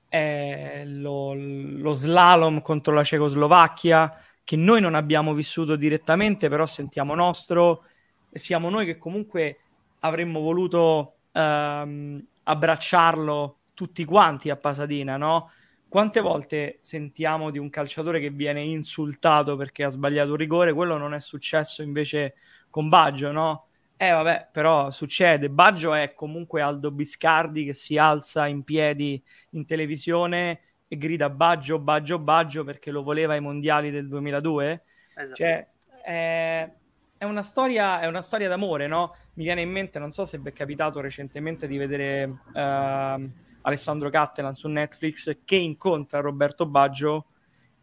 è 0.08 0.82
lo, 0.86 1.34
lo, 1.34 1.92
slalom 1.92 2.60
contro 2.62 2.94
la 2.94 3.04
Cecoslovacchia, 3.04 4.20
che 4.42 4.56
noi 4.56 4.80
non 4.80 4.94
abbiamo 4.94 5.34
vissuto 5.34 5.76
direttamente, 5.76 6.48
però 6.48 6.66
sentiamo 6.66 7.14
nostro. 7.14 7.84
Siamo 8.32 8.68
noi 8.68 8.84
che 8.84 8.98
comunque 8.98 9.58
avremmo 10.00 10.40
voluto 10.40 11.14
ehm, 11.32 12.22
abbracciarlo 12.44 13.58
tutti 13.74 14.04
quanti 14.04 14.50
a 14.50 14.56
Pasadena, 14.56 15.16
no? 15.16 15.50
Quante 15.88 16.20
volte 16.20 16.78
sentiamo 16.80 17.50
di 17.50 17.58
un 17.58 17.70
calciatore 17.70 18.20
che 18.20 18.30
viene 18.30 18.60
insultato 18.60 19.56
perché 19.56 19.84
ha 19.84 19.88
sbagliato 19.88 20.30
un 20.30 20.36
rigore? 20.36 20.72
Quello 20.72 20.96
non 20.98 21.14
è 21.14 21.20
successo 21.20 21.82
invece 21.82 22.34
con 22.76 22.90
Baggio, 22.90 23.32
no? 23.32 23.68
Eh 23.96 24.10
vabbè, 24.10 24.50
però 24.52 24.90
succede. 24.90 25.48
Baggio 25.48 25.94
è 25.94 26.12
comunque 26.12 26.60
Aldo 26.60 26.90
Biscardi 26.90 27.64
che 27.64 27.72
si 27.72 27.96
alza 27.96 28.46
in 28.48 28.64
piedi 28.64 29.24
in 29.52 29.64
televisione 29.64 30.60
e 30.86 30.98
grida 30.98 31.30
Baggio, 31.30 31.78
Baggio, 31.78 32.18
Baggio 32.18 32.64
perché 32.64 32.90
lo 32.90 33.02
voleva 33.02 33.32
ai 33.32 33.40
mondiali 33.40 33.90
del 33.90 34.06
2002. 34.08 34.84
Esatto. 35.14 35.34
Cioè, 35.36 35.66
è, 36.04 36.70
è, 37.16 37.24
una 37.24 37.42
storia, 37.42 37.98
è 38.00 38.06
una 38.08 38.20
storia 38.20 38.46
d'amore, 38.46 38.86
no? 38.86 39.16
Mi 39.36 39.44
viene 39.44 39.62
in 39.62 39.70
mente, 39.70 39.98
non 39.98 40.10
so 40.10 40.26
se 40.26 40.36
vi 40.36 40.50
è 40.50 40.52
capitato 40.52 41.00
recentemente 41.00 41.66
di 41.66 41.78
vedere 41.78 42.24
uh, 42.24 43.30
Alessandro 43.62 44.10
Cattelan 44.10 44.52
su 44.52 44.68
Netflix 44.68 45.38
che 45.46 45.56
incontra 45.56 46.20
Roberto 46.20 46.66
Baggio 46.66 47.28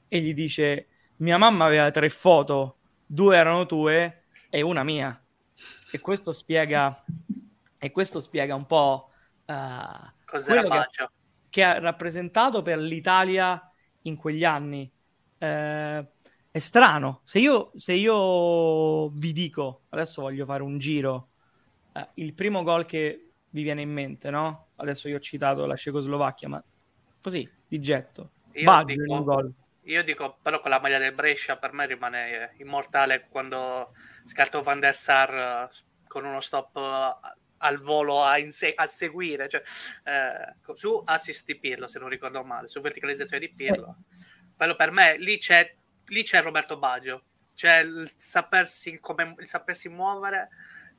e 0.08 0.20
gli 0.20 0.36
dice 0.36 0.86
mia 1.16 1.40
mamma 1.40 1.66
aveva 1.66 1.90
tre 1.90 2.10
foto, 2.10 2.78
due 3.08 3.36
erano 3.36 3.66
tue 3.66 4.20
e 4.54 4.62
una 4.62 4.84
mia. 4.84 5.20
E 5.92 6.00
questo 6.00 6.32
spiega, 6.32 7.04
e 7.80 7.92
questo 7.92 8.20
spiega 8.20 8.54
un 8.54 8.68
po' 8.68 9.10
uh, 9.46 10.12
Cos'era 10.26 10.88
che, 10.92 11.10
che, 11.50 11.64
ha 11.64 11.80
rappresentato 11.80 12.62
per 12.62 12.78
l'Italia 12.78 13.72
in 14.04 14.16
quegli 14.16 14.44
anni. 14.44 14.90
Uh, 15.40 16.06
è 16.52 16.60
strano. 16.60 17.22
Se 17.24 17.40
io, 17.40 17.72
se 17.74 17.94
io 17.94 19.10
vi 19.10 19.34
dico, 19.34 19.86
adesso 19.90 20.22
voglio 20.22 20.46
fare 20.46 20.62
un 20.62 20.78
giro, 20.78 21.30
uh, 21.94 22.08
il 22.16 22.36
primo 22.36 22.62
gol 22.62 22.86
che 22.86 23.32
vi 23.50 23.64
viene 23.64 23.82
in 23.82 23.92
mente, 23.92 24.30
no? 24.30 24.68
Adesso 24.76 25.08
io 25.08 25.18
ho 25.18 25.20
citato 25.20 25.66
la 25.66 25.76
Cecoslovacchia, 25.76 26.48
ma 26.48 26.64
così, 27.20 27.50
di 27.68 27.80
getto. 27.80 28.30
Io 28.52 28.66
Baggio 28.66 28.96
dico, 29.02 29.24
gol. 29.24 29.52
Io 29.86 30.04
dico, 30.04 30.38
però 30.40 30.62
con 30.62 30.70
la 30.70 30.80
maglia 30.80 31.00
del 31.00 31.16
Brescia 31.16 31.58
per 31.58 31.74
me 31.74 31.88
rimane 31.88 32.54
immortale 32.60 33.26
quando 33.30 33.94
scartò 34.24 34.62
Van 34.62 34.80
der 34.80 34.96
Sar 34.96 35.34
eh, 35.34 35.70
con 36.08 36.26
uno 36.26 36.42
stop 36.42 36.76
eh, 36.78 37.36
al 37.58 37.78
volo 37.78 38.24
a, 38.24 38.38
inse- 38.40 38.74
a 38.76 38.88
seguire. 38.88 39.50
Cioè, 39.50 39.64
eh, 40.04 40.74
su 40.76 41.02
assist 41.06 41.46
di 41.46 41.58
Pirlo, 41.58 41.88
se 41.88 42.00
non 42.00 42.10
ricordo 42.10 42.44
male, 42.44 42.68
su 42.68 42.82
verticalizzazione 42.82 43.46
di 43.46 43.54
Pirlo. 43.54 43.98
Quello 44.56 44.76
per 44.76 44.92
me, 44.92 45.18
lì 45.18 45.38
c'è, 45.38 45.76
lì 46.08 46.24
c'è 46.24 46.42
Roberto 46.42 46.78
Baggio. 46.78 47.24
C'è 47.56 47.80
il 47.80 48.12
sapersi, 48.16 49.00
come, 49.00 49.36
il 49.38 49.48
sapersi 49.48 49.88
muovere 49.90 50.50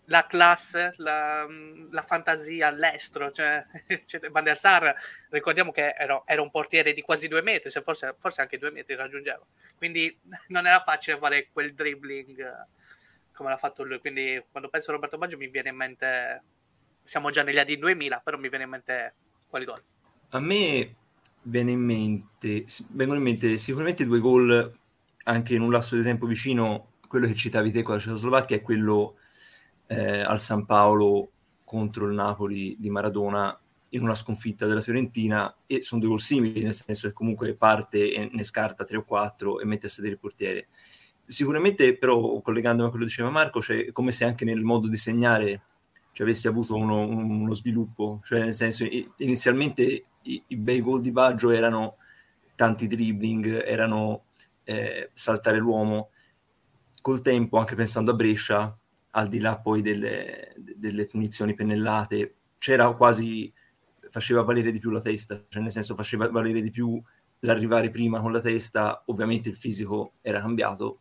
la 0.08 0.26
classe, 0.26 0.92
la, 0.98 1.46
la 1.90 2.02
fantasia, 2.02 2.70
l'estro. 2.70 3.30
Cioè, 3.30 3.64
cioè, 4.06 4.28
Van 4.30 4.44
der 4.44 4.56
Sar, 4.56 4.94
ricordiamo 5.30 5.72
che 5.72 5.94
era, 5.96 6.22
era, 6.26 6.42
un 6.42 6.50
portiere 6.50 6.92
di 6.92 7.02
quasi 7.02 7.28
due 7.28 7.42
metri, 7.42 7.70
se 7.70 7.80
forse, 7.80 8.14
forse, 8.18 8.40
anche 8.40 8.58
due 8.58 8.70
metri 8.70 8.94
raggiungeva. 8.94 9.44
Quindi 9.76 10.18
non 10.48 10.66
era 10.66 10.82
facile 10.82 11.18
fare 11.18 11.48
quel 11.52 11.74
dribbling 11.74 12.66
come 13.34 13.50
l'ha 13.50 13.56
fatto 13.56 13.82
lui. 13.82 13.98
Quindi 13.98 14.42
quando 14.50 14.70
penso 14.70 14.90
a 14.90 14.94
Roberto 14.94 15.18
Baggio 15.18 15.36
mi 15.36 15.48
viene 15.48 15.68
in 15.68 15.76
mente, 15.76 16.42
siamo 17.02 17.30
già 17.30 17.42
negli 17.42 17.58
anni 17.58 17.76
2000, 17.76 18.20
però 18.24 18.38
mi 18.38 18.48
viene 18.48 18.64
in 18.64 18.70
mente 18.70 19.14
quali 19.48 19.64
gol. 19.64 19.82
A 20.30 20.40
me 20.40 20.94
viene 21.42 21.72
in 21.72 21.80
mente, 21.80 22.64
vengono 22.90 23.18
in 23.18 23.24
mente 23.24 23.56
sicuramente 23.58 24.06
due 24.06 24.20
gol 24.20 24.78
anche 25.24 25.54
in 25.54 25.62
un 25.62 25.70
lasso 25.70 25.96
di 25.96 26.02
tempo 26.02 26.26
vicino, 26.26 26.92
quello 27.08 27.26
che 27.26 27.34
citavi 27.34 27.70
te 27.70 27.82
con 27.82 27.94
la 27.94 28.00
Cecoslovacchia 28.00 28.56
è 28.56 28.62
quello 28.62 29.16
eh, 29.86 30.20
al 30.20 30.40
San 30.40 30.64
Paolo 30.64 31.30
contro 31.64 32.06
il 32.06 32.14
Napoli 32.14 32.76
di 32.78 32.90
Maradona 32.90 33.58
in 33.90 34.02
una 34.02 34.14
sconfitta 34.14 34.66
della 34.66 34.80
Fiorentina 34.80 35.54
e 35.66 35.82
sono 35.82 36.00
due 36.00 36.10
gol 36.10 36.20
simili, 36.20 36.62
nel 36.62 36.74
senso 36.74 37.08
che 37.08 37.14
comunque 37.14 37.54
parte 37.54 38.12
e 38.12 38.28
ne 38.32 38.44
scarta 38.44 38.84
3 38.84 38.98
o 38.98 39.04
4 39.04 39.60
e 39.60 39.64
mette 39.64 39.86
a 39.86 39.88
sedere 39.88 40.14
il 40.14 40.18
portiere. 40.18 40.68
Sicuramente 41.26 41.96
però, 41.96 42.40
collegandomi 42.40 42.88
a 42.88 42.90
quello 42.90 43.04
che 43.04 43.10
diceva 43.10 43.30
Marco, 43.30 43.62
cioè, 43.62 43.92
come 43.92 44.12
se 44.12 44.24
anche 44.24 44.44
nel 44.44 44.62
modo 44.62 44.88
di 44.88 44.96
segnare 44.96 45.62
cioè, 46.12 46.26
avessi 46.26 46.46
avuto 46.46 46.76
uno, 46.76 47.00
uno, 47.06 47.52
sviluppo, 47.54 48.20
cioè 48.24 48.40
nel 48.40 48.54
senso 48.54 48.86
inizialmente 49.16 50.04
i, 50.22 50.42
i 50.46 50.56
bei 50.56 50.80
gol 50.80 51.00
di 51.00 51.10
Baggio 51.10 51.50
erano 51.50 51.96
tanti 52.54 52.86
dribbling, 52.86 53.64
erano 53.64 54.26
eh, 54.64 55.10
saltare 55.12 55.58
l'uomo, 55.58 56.10
col 57.00 57.20
tempo 57.20 57.58
anche 57.58 57.74
pensando 57.74 58.12
a 58.12 58.14
Brescia 58.14 58.78
al 59.10 59.28
di 59.28 59.40
là 59.40 59.58
poi 59.58 59.82
delle, 59.82 60.54
delle 60.56 61.06
punizioni 61.06 61.54
pennellate, 61.54 62.36
c'era 62.58 62.92
quasi, 62.94 63.52
faceva 64.10 64.42
valere 64.42 64.70
di 64.70 64.78
più 64.78 64.90
la 64.90 65.00
testa, 65.00 65.42
cioè 65.48 65.62
nel 65.62 65.72
senso 65.72 65.94
faceva 65.94 66.28
valere 66.30 66.60
di 66.60 66.70
più 66.70 67.00
l'arrivare 67.40 67.90
prima 67.90 68.20
con 68.20 68.32
la 68.32 68.40
testa, 68.40 69.02
ovviamente 69.06 69.48
il 69.48 69.56
fisico 69.56 70.14
era 70.20 70.40
cambiato 70.40 71.00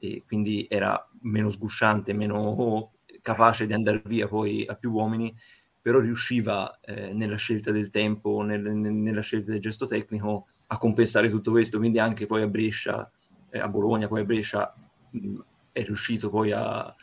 e 0.00 0.24
quindi 0.26 0.66
era 0.68 1.08
meno 1.22 1.50
sgusciante, 1.50 2.12
meno 2.12 2.92
capace 3.22 3.66
di 3.66 3.72
andare 3.72 4.02
via 4.06 4.26
poi 4.26 4.64
a 4.66 4.74
più 4.74 4.90
uomini, 4.92 5.34
però 5.80 6.00
riusciva 6.00 6.80
eh, 6.80 7.12
nella 7.12 7.36
scelta 7.36 7.70
del 7.70 7.90
tempo, 7.90 8.42
nel, 8.42 8.62
nella 8.62 9.22
scelta 9.22 9.52
del 9.52 9.60
gesto 9.60 9.86
tecnico 9.86 10.46
a 10.68 10.78
compensare 10.78 11.30
tutto 11.30 11.50
questo, 11.50 11.78
quindi 11.78 11.98
anche 11.98 12.26
poi 12.26 12.42
a 12.42 12.48
Brescia, 12.48 13.10
eh, 13.50 13.58
a 13.58 13.68
Bologna, 13.68 14.08
poi 14.08 14.20
a 14.20 14.24
Brescia 14.24 14.74
mh, 15.10 15.38
è 15.72 15.84
riuscito 15.84 16.30
poi 16.30 16.52
a, 16.52 16.94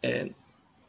eh, 0.00 0.34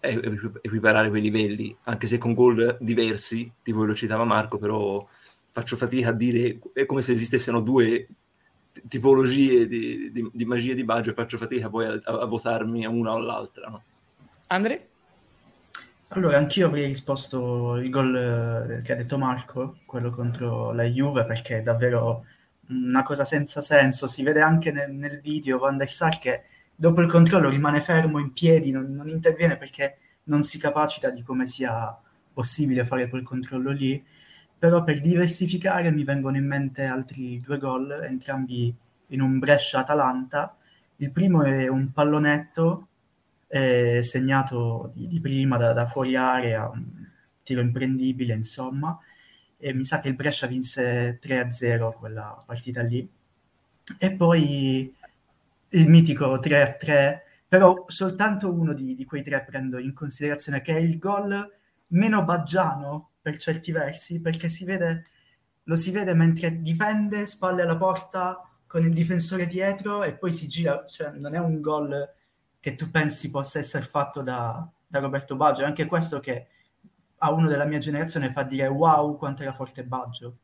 equiparare 0.01 1.09
quei 1.09 1.21
livelli, 1.21 1.75
anche 1.83 2.07
se 2.07 2.17
con 2.17 2.33
gol 2.33 2.77
diversi, 2.79 3.51
tipo 3.62 3.83
lo 3.83 3.93
citava 3.93 4.23
Marco, 4.23 4.57
però 4.57 5.05
faccio 5.51 5.75
fatica 5.75 6.09
a 6.09 6.13
dire, 6.13 6.59
è 6.73 6.85
come 6.85 7.01
se 7.01 7.12
esistessero 7.12 7.59
due 7.59 8.07
tipologie 8.88 9.67
di, 9.67 10.12
di, 10.12 10.29
di 10.32 10.45
magia 10.45 10.73
di 10.73 10.84
Baggio 10.84 11.12
e 11.12 11.13
faccio 11.13 11.38
fatica 11.38 11.69
poi 11.69 11.86
a, 11.86 11.99
a, 12.03 12.19
a 12.19 12.25
votarmi 12.25 12.86
a 12.86 12.89
una 12.89 13.12
o 13.12 13.15
all'altra. 13.15 13.69
No? 13.69 13.84
Andre? 14.47 14.88
Allora, 16.10 16.38
anch'io 16.38 16.65
avrei 16.65 16.88
risposto 16.88 17.75
il 17.75 17.89
gol 17.91 18.15
eh, 18.15 18.82
che 18.82 18.93
ha 18.93 18.95
detto 18.95 19.19
Marco, 19.19 19.77
quello 19.86 20.10
contro 20.10 20.71
la 20.71 20.84
Juve, 20.84 21.23
perché 21.25 21.60
è 21.60 21.62
davvero 21.62 22.25
una 22.69 23.03
cosa 23.03 23.25
senza 23.25 23.62
senso. 23.62 24.08
Si 24.08 24.23
vede 24.23 24.41
anche 24.41 24.71
nel, 24.71 24.91
nel 24.91 25.21
video 25.21 25.60
Van 25.60 25.77
der 25.77 25.88
Sar 25.88 26.17
che 26.17 26.45
dopo 26.75 27.01
il 27.01 27.08
controllo 27.08 27.49
rimane 27.49 27.82
fermo 27.82 28.17
in 28.17 28.34
piedi, 28.34 28.71
non, 28.71 28.91
non, 28.91 29.08
interviene 29.08 29.55
perché 29.58 29.97
non 30.23 30.41
si 30.41 30.58
capacita 30.58 31.12
di 31.12 31.21
come 31.21 31.45
sia 31.45 31.95
possibile 32.34 32.86
fare 32.86 33.08
quel 33.08 33.23
controllo 33.23 33.71
lì. 33.71 34.03
Però 34.60 34.84
per 34.84 35.00
diversificare 35.00 35.89
mi 35.91 36.04
vengono 36.04 36.38
in 36.38 36.45
mente 36.45 36.84
altri 36.84 37.39
due 37.39 37.58
gol, 37.58 38.04
entrambi 38.04 38.76
in 39.08 39.22
un 39.22 39.39
Brescia-Atalanta. 39.39 40.56
Il 40.98 41.12
primo 41.12 41.43
è 41.43 41.67
un 41.67 41.91
pallonetto 41.93 42.88
eh, 43.48 44.02
segnato 44.04 44.91
di, 44.93 45.08
di 45.08 45.19
prima 45.19 45.58
da, 45.58 45.74
da, 45.74 45.88
fuori 45.88 46.15
area, 46.15 46.69
un 46.69 46.84
tiro 47.43 47.62
imprendibile, 47.62 48.34
insomma. 48.34 49.00
E 49.58 49.74
mi 49.74 49.86
sa 49.86 50.00
che 50.00 50.10
il 50.10 50.15
Brescia 50.15 50.48
vinse 50.48 51.19
3-0 51.22 51.93
quella 51.98 52.43
partita 52.45 52.82
lì. 52.82 53.10
E 53.98 54.12
poi 54.12 54.93
il 55.69 55.88
mitico 55.88 56.38
3-3, 56.38 57.19
però 57.48 57.86
soltanto 57.88 58.52
uno 58.52 58.74
di, 58.74 58.95
di, 58.95 59.06
quei 59.06 59.24
tre 59.24 59.43
prendo 59.43 59.80
in 59.80 59.93
considerazione, 59.93 60.62
che 60.62 60.76
è 60.76 60.80
il 60.80 60.98
gol 61.00 61.58
meno 61.88 62.24
baggiano 62.24 63.09
per 63.21 63.38
certi 63.38 63.71
versi, 63.71 64.21
perché 64.21 64.49
si 64.49 64.65
vede, 64.65 65.03
lo 65.63 65.75
si 65.75 65.91
vede 65.91 66.13
mentre 66.13 66.62
difende, 66.62 67.25
spalle 67.25 67.63
alla 67.63 67.77
porta 67.77 68.43
con 68.67 68.86
il 68.86 68.93
difensore 68.93 69.47
dietro 69.47 70.03
e 70.03 70.15
poi 70.15 70.32
si 70.32 70.47
gira, 70.47 70.86
cioè 70.86 71.12
non 71.12 71.36
è 71.36 71.39
un 71.39 71.60
gol 71.62 72.13
che 72.60 72.75
tu 72.75 72.91
pensi 72.91 73.32
possa 73.32 73.60
essere 73.60 73.86
fatto 73.86 74.21
da, 74.21 74.67
da 74.86 74.99
Roberto 74.99 75.36
Baggio, 75.36 75.63
è 75.63 75.65
anche 75.65 75.86
questo 75.86 76.19
che 76.19 76.47
a 77.17 77.32
uno 77.32 77.47
della 77.47 77.65
mia 77.65 77.79
generazione 77.79 78.32
fa 78.32 78.43
dire 78.43 78.67
wow 78.67 79.17
quanto 79.17 79.41
era 79.41 79.53
forte 79.53 79.84
Baggio 79.84 80.38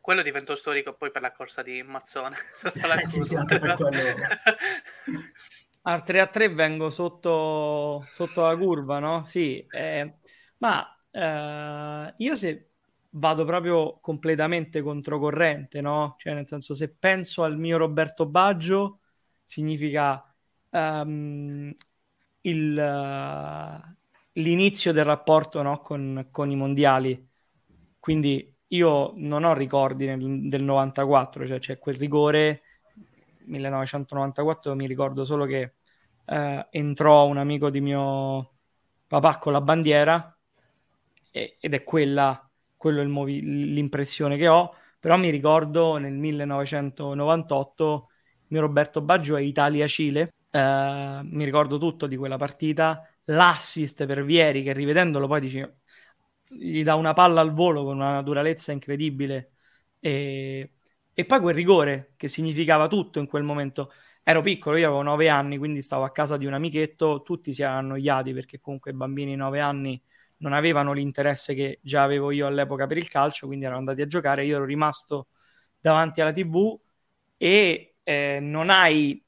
quello 0.00 0.22
diventò 0.22 0.54
storico 0.56 0.94
poi 0.94 1.10
per 1.10 1.22
la 1.22 1.32
corsa 1.32 1.62
di 1.62 1.82
Mazzone. 1.82 2.36
Eh, 3.00 3.08
sì, 3.08 3.22
sì, 3.22 3.36
anche 3.36 3.58
per 3.58 3.76
quello. 3.76 3.92
Al 5.82 6.02
3 6.02 6.20
a 6.20 6.26
3 6.26 6.52
vengo 6.52 6.90
sotto, 6.90 8.02
sotto 8.02 8.44
la 8.44 8.56
curva, 8.56 8.98
no? 8.98 9.24
Sì, 9.24 9.64
eh, 9.70 10.16
ma 10.58 10.86
eh, 11.10 12.14
io 12.16 12.36
se 12.36 12.70
vado 13.10 13.44
proprio 13.44 13.98
completamente 14.00 14.82
controcorrente, 14.82 15.80
no? 15.80 16.14
Cioè, 16.18 16.34
nel 16.34 16.46
senso, 16.46 16.74
se 16.74 16.90
penso 16.90 17.42
al 17.42 17.58
mio 17.58 17.78
Roberto 17.78 18.26
Baggio, 18.26 19.00
significa 19.42 20.24
um, 20.70 21.74
il, 22.42 22.76
uh, 22.78 23.94
l'inizio 24.34 24.92
del 24.92 25.04
rapporto 25.04 25.62
no? 25.62 25.80
con, 25.80 26.28
con 26.30 26.50
i 26.50 26.56
mondiali. 26.56 27.28
Quindi 27.98 28.54
io 28.68 29.12
non 29.16 29.44
ho 29.44 29.52
ricordi 29.54 30.06
nel, 30.06 30.48
del 30.48 30.62
94, 30.64 31.46
cioè 31.46 31.58
c'è 31.58 31.78
quel 31.78 31.96
rigore 31.96 32.62
1994, 33.44 34.74
mi 34.74 34.86
ricordo 34.86 35.24
solo 35.24 35.44
che 35.46 35.74
eh, 36.26 36.66
entrò 36.70 37.26
un 37.26 37.38
amico 37.38 37.70
di 37.70 37.80
mio 37.80 38.52
papà 39.06 39.38
con 39.38 39.52
la 39.52 39.60
bandiera 39.60 40.39
ed 41.30 41.74
è 41.74 41.84
quella, 41.84 42.48
quello 42.76 43.06
movi- 43.08 43.40
l'impressione 43.72 44.36
che 44.36 44.48
ho, 44.48 44.74
però 44.98 45.16
mi 45.16 45.30
ricordo 45.30 45.96
nel 45.96 46.12
1998 46.14 48.08
il 48.32 48.46
mio 48.48 48.60
Roberto 48.62 49.00
Baggio 49.00 49.36
è 49.36 49.40
Italia-Cile, 49.40 50.34
eh, 50.50 51.20
mi 51.22 51.44
ricordo 51.44 51.78
tutto 51.78 52.06
di 52.06 52.16
quella 52.16 52.36
partita, 52.36 53.06
l'assist 53.24 54.06
per 54.06 54.24
Vieri 54.24 54.62
che 54.62 54.72
rivedendolo 54.72 55.26
poi 55.26 55.40
dice 55.40 55.78
gli 56.48 56.82
dà 56.82 56.94
una 56.96 57.12
palla 57.12 57.40
al 57.40 57.52
volo 57.52 57.84
con 57.84 57.96
una 57.96 58.12
naturalezza 58.12 58.72
incredibile 58.72 59.52
e, 60.00 60.72
e 61.12 61.24
poi 61.24 61.40
quel 61.40 61.54
rigore 61.54 62.14
che 62.16 62.28
significava 62.28 62.88
tutto 62.88 63.18
in 63.18 63.26
quel 63.26 63.42
momento. 63.42 63.92
Ero 64.22 64.40
piccolo, 64.42 64.76
io 64.76 64.86
avevo 64.86 65.02
nove 65.02 65.28
anni, 65.28 65.58
quindi 65.58 65.80
stavo 65.82 66.04
a 66.04 66.10
casa 66.12 66.36
di 66.36 66.46
un 66.46 66.52
amichetto, 66.54 67.22
tutti 67.22 67.52
si 67.52 67.62
erano 67.62 67.78
annoiati 67.78 68.32
perché 68.32 68.60
comunque 68.60 68.92
bambini 68.92 69.30
di 69.30 69.36
nove 69.36 69.60
anni 69.60 70.00
non 70.40 70.52
avevano 70.52 70.92
l'interesse 70.92 71.54
che 71.54 71.78
già 71.82 72.02
avevo 72.02 72.30
io 72.30 72.46
all'epoca 72.46 72.86
per 72.86 72.96
il 72.96 73.08
calcio, 73.08 73.46
quindi 73.46 73.64
erano 73.64 73.80
andati 73.80 74.02
a 74.02 74.06
giocare, 74.06 74.44
io 74.44 74.56
ero 74.56 74.64
rimasto 74.64 75.28
davanti 75.80 76.20
alla 76.20 76.32
tv 76.32 76.78
e 77.36 77.94
eh, 78.02 78.38
non 78.40 78.70
hai 78.70 79.22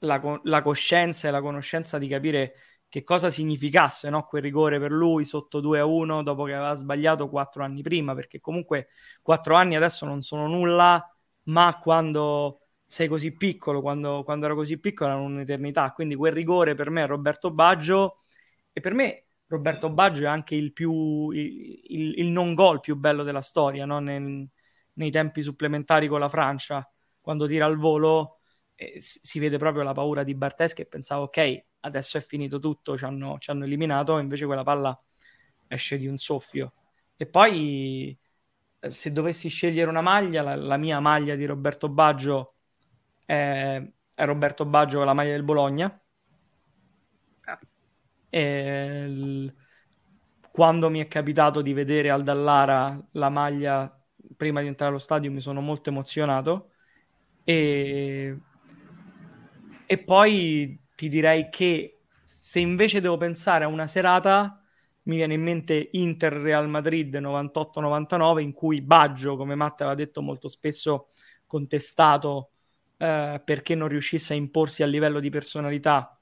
la, 0.00 0.40
la 0.44 0.62
coscienza 0.62 1.28
e 1.28 1.30
la 1.30 1.40
conoscenza 1.40 1.98
di 1.98 2.08
capire 2.08 2.54
che 2.88 3.04
cosa 3.04 3.30
significasse 3.30 4.10
no? 4.10 4.24
quel 4.26 4.42
rigore 4.42 4.78
per 4.78 4.90
lui 4.92 5.24
sotto 5.24 5.60
2 5.60 5.78
a 5.78 5.86
1 5.86 6.22
dopo 6.22 6.44
che 6.44 6.52
aveva 6.54 6.74
sbagliato 6.74 7.28
quattro 7.28 7.64
anni 7.64 7.82
prima, 7.82 8.14
perché 8.14 8.40
comunque 8.40 8.88
quattro 9.22 9.54
anni 9.54 9.76
adesso 9.76 10.04
non 10.04 10.22
sono 10.22 10.46
nulla, 10.46 11.02
ma 11.44 11.78
quando 11.78 12.60
sei 12.84 13.08
così 13.08 13.32
piccolo, 13.34 13.80
quando, 13.80 14.22
quando 14.24 14.44
ero 14.44 14.54
così 14.54 14.78
piccolo 14.78 15.10
era 15.10 15.18
un'eternità, 15.18 15.92
quindi 15.92 16.14
quel 16.14 16.32
rigore 16.32 16.74
per 16.74 16.90
me 16.90 17.06
Roberto 17.06 17.50
Baggio 17.50 18.18
e 18.72 18.80
per 18.80 18.92
me 18.92 19.24
Roberto 19.52 19.90
Baggio 19.90 20.24
è 20.24 20.26
anche 20.26 20.54
il, 20.54 20.72
più, 20.72 21.30
il, 21.30 21.80
il, 21.84 22.18
il 22.20 22.26
non 22.28 22.54
gol 22.54 22.80
più 22.80 22.96
bello 22.96 23.22
della 23.22 23.42
storia, 23.42 23.84
no? 23.84 23.98
Nel, 23.98 24.48
nei 24.94 25.10
tempi 25.10 25.42
supplementari 25.42 26.08
con 26.08 26.20
la 26.20 26.28
Francia, 26.30 26.90
quando 27.20 27.46
tira 27.46 27.66
al 27.66 27.76
volo 27.76 28.40
eh, 28.74 28.94
si 28.98 29.38
vede 29.38 29.58
proprio 29.58 29.82
la 29.82 29.92
paura 29.92 30.22
di 30.22 30.34
Bartes 30.34 30.72
che 30.72 30.86
pensava 30.86 31.22
ok, 31.24 31.64
adesso 31.80 32.16
è 32.16 32.22
finito 32.22 32.58
tutto, 32.58 32.96
ci 32.96 33.04
hanno, 33.04 33.36
ci 33.38 33.50
hanno 33.50 33.64
eliminato, 33.64 34.18
invece 34.18 34.46
quella 34.46 34.62
palla 34.62 34.98
esce 35.68 35.98
di 35.98 36.06
un 36.06 36.16
soffio. 36.16 36.72
E 37.16 37.26
poi, 37.26 38.18
eh, 38.80 38.90
se 38.90 39.12
dovessi 39.12 39.48
scegliere 39.48 39.90
una 39.90 40.00
maglia, 40.00 40.42
la, 40.42 40.56
la 40.56 40.76
mia 40.78 40.98
maglia 41.00 41.34
di 41.34 41.44
Roberto 41.44 41.90
Baggio 41.90 42.54
è, 43.26 43.82
è 44.14 44.24
Roberto 44.24 44.64
Baggio 44.64 45.04
la 45.04 45.12
maglia 45.12 45.32
del 45.32 45.42
Bologna. 45.44 46.01
Quando 50.50 50.90
mi 50.90 51.00
è 51.00 51.08
capitato 51.08 51.60
di 51.60 51.72
vedere 51.74 52.10
al 52.10 52.22
Dallara 52.22 52.98
la 53.12 53.28
maglia 53.28 53.94
prima 54.36 54.60
di 54.60 54.68
entrare 54.68 54.90
allo 54.90 55.00
stadio 55.00 55.30
mi 55.30 55.40
sono 55.40 55.60
molto 55.60 55.90
emozionato. 55.90 56.70
E, 57.44 58.38
e 59.86 59.98
poi 59.98 60.80
ti 60.94 61.08
direi 61.08 61.50
che 61.50 62.00
se 62.24 62.60
invece 62.60 63.00
devo 63.00 63.18
pensare 63.18 63.64
a 63.64 63.68
una 63.68 63.86
serata 63.86 64.62
mi 65.04 65.16
viene 65.16 65.34
in 65.34 65.42
mente 65.42 65.88
Inter 65.92 66.32
Real 66.34 66.68
Madrid 66.68 67.14
98-99 67.14 68.40
in 68.40 68.52
cui 68.52 68.80
Baggio, 68.80 69.36
come 69.36 69.54
Matte 69.54 69.82
aveva 69.82 69.96
detto 69.96 70.22
molto 70.22 70.48
spesso 70.48 71.08
contestato 71.46 72.52
eh, 72.96 73.42
perché 73.44 73.74
non 73.74 73.88
riuscisse 73.88 74.32
a 74.32 74.36
imporsi 74.36 74.82
a 74.82 74.86
livello 74.86 75.20
di 75.20 75.28
personalità 75.28 76.16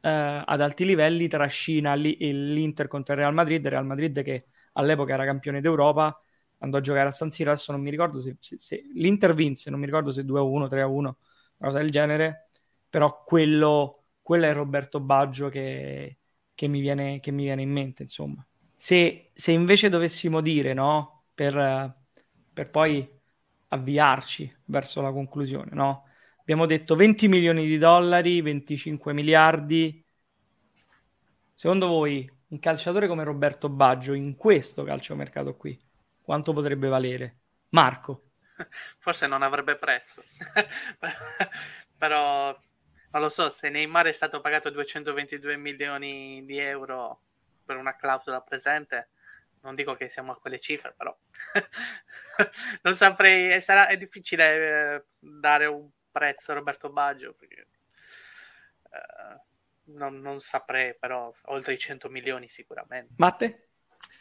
eh, 0.00 0.42
ad 0.46 0.60
alti 0.60 0.84
livelli, 0.84 1.28
trascina 1.28 1.94
li- 1.94 2.16
l'Inter 2.18 2.88
contro 2.88 3.14
il 3.14 3.20
Real 3.20 3.34
Madrid, 3.34 3.66
Real 3.66 3.86
Madrid 3.86 4.22
che 4.22 4.46
all'epoca 4.74 5.14
era 5.14 5.24
campione 5.24 5.60
d'Europa, 5.60 6.20
andò 6.58 6.78
a 6.78 6.80
giocare 6.80 7.08
a 7.08 7.10
San 7.12 7.30
Siro, 7.30 7.50
adesso 7.50 7.72
non 7.72 7.80
mi 7.80 7.90
ricordo 7.90 8.20
se, 8.20 8.36
se, 8.40 8.58
se 8.58 8.82
l'Inter 8.94 9.34
vinse, 9.34 9.70
non 9.70 9.80
mi 9.80 9.86
ricordo 9.86 10.10
se 10.10 10.24
2-1, 10.24 10.66
3-1, 10.68 11.18
una 11.58 11.68
cosa 11.70 11.78
del 11.78 11.90
genere, 11.90 12.50
però 12.88 13.22
quello, 13.24 14.04
quello 14.22 14.46
è 14.46 14.52
Roberto 14.52 15.00
Baggio 15.00 15.48
che, 15.48 16.18
che, 16.54 16.66
mi 16.68 16.80
viene, 16.80 17.20
che 17.20 17.30
mi 17.30 17.44
viene 17.44 17.62
in 17.62 17.70
mente, 17.70 18.02
insomma. 18.02 18.44
Se, 18.76 19.30
se 19.34 19.52
invece 19.52 19.88
dovessimo 19.88 20.40
dire, 20.40 20.72
no, 20.72 21.24
per, 21.34 21.92
per 22.52 22.70
poi 22.70 23.08
avviarci 23.68 24.52
verso 24.66 25.00
la 25.02 25.12
conclusione, 25.12 25.70
no? 25.72 26.04
Abbiamo 26.50 26.66
detto 26.66 26.96
20 26.96 27.28
milioni 27.28 27.64
di 27.64 27.78
dollari, 27.78 28.42
25 28.42 29.12
miliardi. 29.12 30.04
Secondo 31.54 31.86
voi 31.86 32.28
un 32.48 32.58
calciatore 32.58 33.06
come 33.06 33.22
Roberto 33.22 33.68
Baggio 33.68 34.14
in 34.14 34.34
questo 34.34 34.82
calciomercato 34.82 35.54
qui, 35.54 35.80
quanto 36.20 36.52
potrebbe 36.52 36.88
valere? 36.88 37.36
Marco. 37.68 38.32
Forse 38.98 39.28
non 39.28 39.42
avrebbe 39.42 39.76
prezzo. 39.76 40.24
Però 41.96 42.60
non 43.12 43.22
lo 43.22 43.28
so, 43.28 43.48
se 43.48 43.68
Neymar 43.68 44.06
è 44.06 44.12
stato 44.12 44.40
pagato 44.40 44.70
222 44.70 45.56
milioni 45.56 46.44
di 46.44 46.58
euro 46.58 47.20
per 47.64 47.76
una 47.76 47.94
clausola 47.94 48.40
presente, 48.40 49.10
non 49.60 49.76
dico 49.76 49.94
che 49.94 50.08
siamo 50.08 50.32
a 50.32 50.36
quelle 50.36 50.58
cifre, 50.58 50.94
però 50.96 51.16
non 52.82 52.96
saprei, 52.96 53.60
sarà, 53.60 53.86
è 53.86 53.96
difficile 53.96 54.94
eh, 54.96 55.04
dare 55.20 55.66
un 55.66 55.88
prezzo 56.10 56.52
Roberto 56.52 56.90
Baggio 56.90 57.34
perché 57.34 57.66
uh, 58.82 59.92
non, 59.96 60.20
non, 60.20 60.40
saprei 60.40 60.94
però 60.98 61.32
oltre 61.46 61.74
i 61.74 61.78
100 61.78 62.08
milioni 62.08 62.48
sicuramente 62.48 63.14
Matte? 63.16 63.68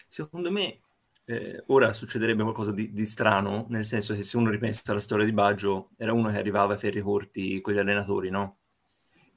secondo 0.07 0.51
me 0.51 0.81
eh, 1.25 1.63
ora 1.67 1.93
succederebbe 1.93 2.43
qualcosa 2.43 2.71
di, 2.71 2.91
di, 2.91 3.05
strano 3.05 3.65
nel 3.69 3.85
senso 3.85 4.15
che 4.15 4.23
se 4.23 4.37
uno 4.37 4.49
ripensa 4.49 4.81
alla 4.87 4.99
storia 4.99 5.25
di 5.25 5.33
Baggio 5.33 5.89
era 5.97 6.13
uno 6.13 6.31
che 6.31 6.37
arrivava 6.37 6.73
ai 6.73 6.79
ferri 6.79 7.01
corti 7.01 7.61
con 7.61 7.73
gli 7.73 7.77
allenatori 7.77 8.29
no? 8.29 8.57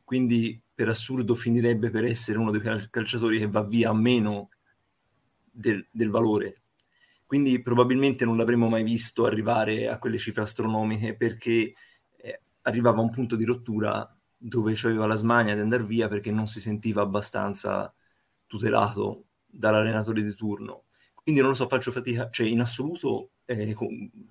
quindi 0.05 0.61
per 0.75 0.89
assurdo 0.89 1.35
finirebbe 1.35 1.91
per 1.91 2.05
essere 2.05 2.39
uno 2.39 2.51
dei 2.51 2.61
calciatori 2.91 3.39
che 3.39 3.49
va 3.49 3.63
via 3.63 3.91
a 3.91 3.95
meno 3.95 4.51
del, 5.51 5.87
del 5.91 6.11
valore 6.11 6.63
quindi 7.33 7.63
probabilmente 7.63 8.27
non 8.27 8.37
l'avremmo 8.37 8.69
mai 8.69 8.83
visto 8.83 9.25
arrivare 9.25 9.89
a 9.89 9.99
quelle 9.99 10.19
cifre 10.19 10.43
astronomiche 10.43 11.17
perché 11.17 11.73
arrivava 12.63 12.99
a 12.99 13.03
un 13.03 13.11
punto 13.11 13.37
di 13.37 13.45
rottura 13.45 14.17
dove 14.37 14.77
aveva 14.83 15.07
la 15.07 15.15
smania 15.15 15.55
di 15.55 15.61
andare 15.61 15.85
via 15.85 16.09
perché 16.09 16.31
non 16.31 16.47
si 16.47 16.61
sentiva 16.61 17.03
abbastanza 17.03 17.93
tutelato 18.47 19.27
dall'allenatore 19.47 20.23
di 20.23 20.35
turno. 20.35 20.85
Quindi 21.15 21.41
non 21.41 21.51
lo 21.51 21.57
so, 21.57 21.69
faccio 21.69 21.93
fatica, 21.93 22.29
cioè 22.31 22.49
in 22.49 22.61
assoluto 22.61 23.31
eh, 23.45 23.77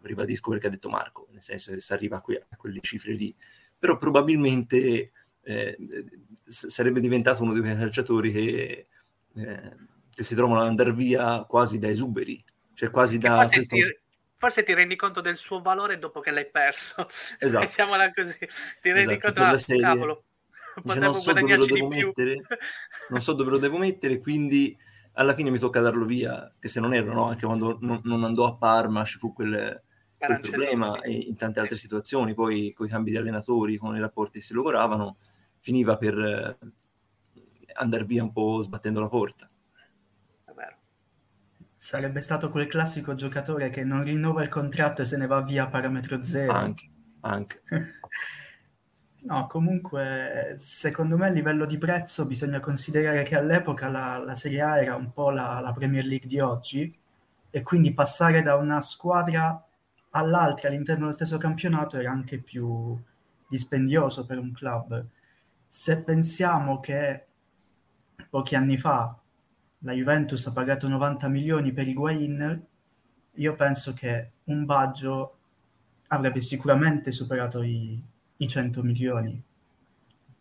ribadisco 0.02 0.50
perché 0.50 0.68
ha 0.68 0.70
detto 0.70 0.90
Marco, 0.90 1.28
nel 1.32 1.42
senso 1.42 1.72
che 1.72 1.80
si 1.80 1.94
arriva 1.94 2.18
a, 2.18 2.22
que- 2.22 2.46
a 2.50 2.56
quelle 2.58 2.80
cifre 2.82 3.14
lì, 3.14 3.34
però 3.80 3.98
probabilmente 3.98 5.12
eh, 5.42 5.78
sarebbe 6.44 7.00
diventato 7.00 7.44
uno 7.44 7.54
di 7.54 7.62
quei 7.62 7.76
calciatori 7.76 8.32
che, 8.32 8.88
eh, 9.34 9.76
che 10.14 10.24
si 10.24 10.36
trovano 10.36 10.62
ad 10.62 10.68
andare 10.68 10.94
via 10.94 11.46
quasi 11.46 11.80
da 11.80 11.88
esuberi, 11.88 12.44
cioè 12.74 12.92
quasi 12.92 13.18
che 13.18 13.30
da... 13.30 13.48
Questo... 13.48 13.76
Ti, 13.76 14.00
forse 14.42 14.64
ti 14.64 14.74
rendi 14.74 14.96
conto 14.96 15.22
del 15.22 15.38
suo 15.38 15.62
valore 15.62 16.00
dopo 16.00 16.20
che 16.20 16.32
l'hai 16.32 16.50
perso. 16.50 17.08
Esatto. 17.38 17.64
Mettiamola 17.64 18.12
così. 18.12 18.40
Ti 18.82 18.92
rendi 18.92 19.14
esatto, 19.14 19.34
conto, 19.34 19.42
ah, 19.44 19.58
serie... 19.58 19.82
cavolo, 19.84 20.24
Dice, 20.84 21.00
non 21.00 21.14
so 21.14 21.34
dove 21.34 21.56
lo 21.56 21.66
devo 21.66 21.88
mettere, 21.88 22.36
non 23.10 23.22
so 23.22 23.34
dove 23.34 23.52
lo 23.52 23.58
devo 23.60 23.78
mettere, 23.78 24.20
quindi 24.20 24.76
alla 25.14 25.36
fine 25.36 25.52
mi 25.52 25.60
tocca 25.60 25.80
darlo 25.80 26.06
via, 26.06 26.52
che 26.58 26.68
se 26.70 26.80
non 26.80 26.94
ero, 26.94 27.14
no? 27.14 27.28
anche 27.28 27.46
quando 27.46 27.78
non, 27.82 28.02
non, 28.04 28.24
andò 28.24 28.48
a 28.48 28.56
Parma 28.56 29.04
ci 29.04 29.20
fu 29.20 29.32
quel, 29.32 29.84
quel 30.18 30.40
problema 30.40 31.02
e 31.02 31.12
in 31.12 31.36
tante 31.36 31.60
altre 31.60 31.78
situazioni, 31.78 32.34
poi 32.34 32.74
con 32.74 32.88
i 32.88 32.90
cambi 32.90 33.12
di 33.12 33.18
allenatori, 33.18 33.78
con 33.78 33.96
i 33.96 34.00
rapporti 34.00 34.40
che 34.40 34.46
si 34.46 34.56
lavoravano, 34.56 35.18
finiva 35.60 35.98
per 35.98 36.18
eh, 36.18 36.58
andare 37.74 38.06
via 38.06 38.24
un 38.24 38.32
po' 38.32 38.62
sbattendo 38.62 39.02
la 39.02 39.10
porta. 39.10 39.51
Sarebbe 41.84 42.22
stato 42.22 42.52
quel 42.52 42.68
classico 42.68 43.16
giocatore 43.16 43.72
che 43.72 43.84
non 43.84 44.04
rinnova 44.04 44.44
il 44.44 44.50
contratto 44.50 45.02
e 45.02 45.06
se 45.06 45.18
ne 45.18 45.26
va 45.26 45.42
via 45.42 45.64
a 45.64 45.68
parametro 45.68 46.24
zero. 46.24 46.52
Anche, 46.52 46.90
anche. 47.22 47.64
no, 49.26 49.48
comunque, 49.48 50.54
secondo 50.60 51.18
me 51.18 51.26
a 51.26 51.32
livello 51.32 51.66
di 51.66 51.80
prezzo 51.80 52.28
bisogna 52.28 52.60
considerare 52.60 53.24
che 53.24 53.36
all'epoca 53.36 53.88
la, 53.88 54.20
la 54.24 54.36
Serie 54.36 54.62
A 54.62 54.80
era 54.80 54.96
un 54.96 55.12
po' 55.12 55.32
la, 55.32 55.60
la 55.60 55.74
Premier 55.74 56.06
League 56.06 56.28
di 56.28 56.40
oggi 56.40 56.96
e 57.50 57.64
quindi 57.64 57.96
passare 57.96 58.44
da 58.44 58.56
una 58.58 58.80
squadra 58.80 59.66
all'altra 60.12 60.68
all'interno 60.68 61.06
dello 61.06 61.16
stesso 61.16 61.40
campionato 61.40 61.98
era 61.98 62.12
anche 62.12 62.38
più 62.38 62.96
dispendioso 63.48 64.28
per 64.28 64.38
un 64.38 64.54
club. 64.54 65.04
Se 65.66 65.98
pensiamo 66.04 66.80
che 66.80 67.26
pochi 68.30 68.54
anni 68.54 68.78
fa 68.78 69.21
la 69.84 69.94
Juventus 69.94 70.46
ha 70.48 70.52
pagato 70.52 70.88
90 70.88 71.28
milioni 71.28 71.72
per 71.72 71.88
Higuain, 71.88 72.66
io 73.36 73.56
penso 73.56 73.94
che 73.94 74.32
un 74.46 74.66
Baggio 74.66 75.38
avrebbe 76.08 76.42
sicuramente 76.42 77.12
superato 77.12 77.62
i, 77.62 78.02
i 78.38 78.48
100 78.48 78.84
milioni, 78.84 79.42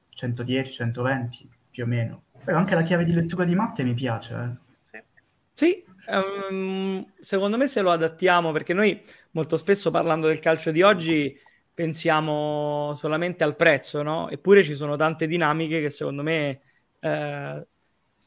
110, 0.08 0.72
120 0.72 1.48
più 1.70 1.84
o 1.84 1.86
meno. 1.86 2.22
Però 2.44 2.58
anche 2.58 2.74
la 2.74 2.82
chiave 2.82 3.04
di 3.04 3.12
lettura 3.12 3.44
di 3.44 3.54
Matte 3.54 3.84
mi 3.84 3.94
piace. 3.94 4.58
Eh. 4.92 5.04
Sì, 5.52 5.84
um, 6.08 7.06
secondo 7.20 7.56
me 7.56 7.66
se 7.68 7.80
lo 7.82 7.90
adattiamo, 7.90 8.50
perché 8.52 8.72
noi 8.72 9.02
molto 9.32 9.56
spesso 9.56 9.90
parlando 9.90 10.26
del 10.26 10.40
calcio 10.40 10.70
di 10.70 10.82
oggi 10.82 11.38
pensiamo 11.72 12.92
solamente 12.94 13.44
al 13.44 13.56
prezzo, 13.56 14.02
no? 14.02 14.28
Eppure 14.28 14.62
ci 14.62 14.74
sono 14.74 14.96
tante 14.96 15.26
dinamiche 15.26 15.80
che 15.80 15.90
secondo 15.90 16.22
me 16.22 16.60
eh, 16.98 17.66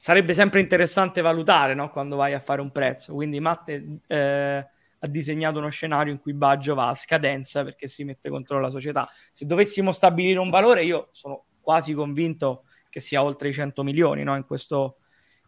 sarebbe 0.04 0.34
sempre 0.34 0.60
interessante 0.60 1.22
valutare 1.22 1.74
no? 1.74 1.90
quando 1.90 2.18
vai 2.18 2.34
a 2.34 2.40
fare 2.42 2.60
un 2.60 2.74
prezzo. 2.74 3.14
Quindi 3.14 3.40
Matte 3.40 4.00
eh, 4.06 4.68
ha 5.00 5.08
disegnato 5.08 5.60
uno 5.60 5.70
scenario 5.70 6.12
in 6.12 6.20
cui 6.20 6.34
Baggio 6.34 6.76
va 6.76 6.90
a 6.90 6.94
scadenza 6.94 7.64
perché 7.64 7.88
si 7.88 8.04
mette 8.04 8.30
contro 8.30 8.60
la 8.60 8.70
società. 8.70 9.10
Se 9.32 9.46
dovessimo 9.46 9.94
stabilire 9.94 10.40
un 10.40 10.50
valore, 10.50 10.84
io 10.84 11.08
sono 11.12 11.46
quasi 11.62 11.94
convinto 11.94 12.66
che 12.90 13.00
sia 13.00 13.24
oltre 13.24 13.48
i 13.48 13.54
100 13.54 13.82
milioni 13.82 14.24
no? 14.24 14.36
in, 14.36 14.46
questo, 14.46 14.98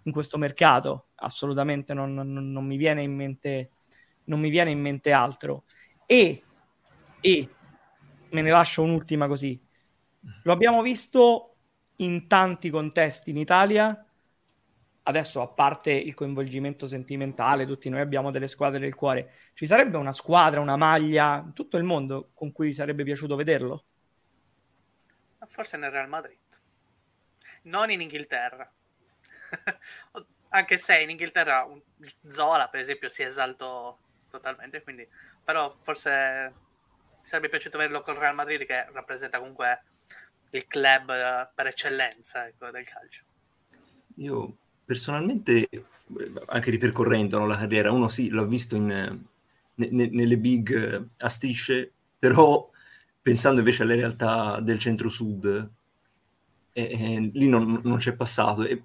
in, 0.03 0.13
questo, 0.13 0.37
mercato. 0.37 1.07
Assolutamente 1.15 1.93
non, 1.93 2.13
non, 2.13 2.31
non, 2.31 2.65
mi 2.65 2.77
viene 2.77 3.01
in 3.01 3.13
mente, 3.13 3.71
non 4.23 4.39
mi 4.39 4.49
viene 4.49 4.71
in 4.71 4.79
mente 4.79 5.11
altro. 5.11 5.65
E, 6.05 6.43
e 7.19 7.49
me 8.29 8.41
ne 8.41 8.49
lascio 8.51 8.83
un'ultima 8.83 9.27
così. 9.27 9.61
Lo 10.43 10.53
abbiamo 10.53 10.81
visto 10.81 11.55
in 11.97 12.27
tanti 12.27 12.69
contesti 12.69 13.31
in 13.31 13.37
Italia 13.37 13.99
adesso 15.07 15.41
a 15.41 15.47
parte 15.47 15.91
il 15.91 16.13
coinvolgimento 16.13 16.85
sentimentale, 16.85 17.65
tutti 17.65 17.89
noi 17.89 18.01
abbiamo 18.01 18.31
delle 18.31 18.47
squadre 18.47 18.79
del 18.79 18.95
cuore, 18.95 19.33
ci 19.53 19.65
sarebbe 19.65 19.97
una 19.97 20.11
squadra, 20.11 20.59
una 20.59 20.77
maglia, 20.77 21.43
in 21.45 21.53
tutto 21.53 21.77
il 21.77 21.83
mondo 21.83 22.29
con 22.33 22.51
cui 22.51 22.73
sarebbe 22.73 23.03
piaciuto 23.03 23.35
vederlo? 23.35 23.83
Forse 25.45 25.77
nel 25.77 25.91
Real 25.91 26.09
Madrid, 26.09 26.39
non 27.63 27.91
in 27.91 28.01
Inghilterra. 28.01 28.69
Anche 30.49 30.77
se 30.77 31.01
in 31.01 31.11
Inghilterra 31.11 31.67
Zola, 32.27 32.67
per 32.69 32.79
esempio, 32.79 33.09
si 33.09 33.21
esaltò 33.21 33.95
totalmente, 34.29 34.81
quindi... 34.81 35.07
però 35.43 35.75
forse 35.81 36.53
sarebbe 37.21 37.49
piaciuto 37.49 37.77
vederlo 37.77 38.01
col 38.01 38.15
Real 38.15 38.33
Madrid 38.33 38.65
che 38.65 38.85
rappresenta 38.91 39.37
comunque 39.37 39.83
il 40.51 40.65
club 40.65 41.09
eh, 41.11 41.47
per 41.53 41.67
eccellenza 41.67 42.47
ecco, 42.47 42.71
del 42.71 42.87
calcio. 42.87 43.23
Io 44.15 44.57
personalmente, 44.85 45.67
anche 46.47 46.71
ripercorrendo 46.71 47.39
no, 47.39 47.47
la 47.47 47.57
carriera, 47.57 47.91
uno 47.91 48.07
sì, 48.07 48.29
l'ho 48.29 48.45
visto 48.45 48.75
in, 48.75 48.85
ne, 48.85 49.89
ne, 49.89 50.07
nelle 50.07 50.37
big 50.37 51.07
a 51.17 51.27
strisce, 51.27 51.91
però 52.17 52.69
pensando 53.21 53.59
invece 53.59 53.83
alle 53.83 53.95
realtà 53.95 54.59
del 54.61 54.77
centro-sud, 54.77 55.69
eh, 56.73 56.83
eh, 56.83 57.29
lì 57.33 57.47
non, 57.47 57.81
non, 57.83 57.97
c'è 57.97 58.15
passato. 58.15 58.63
E 58.63 58.83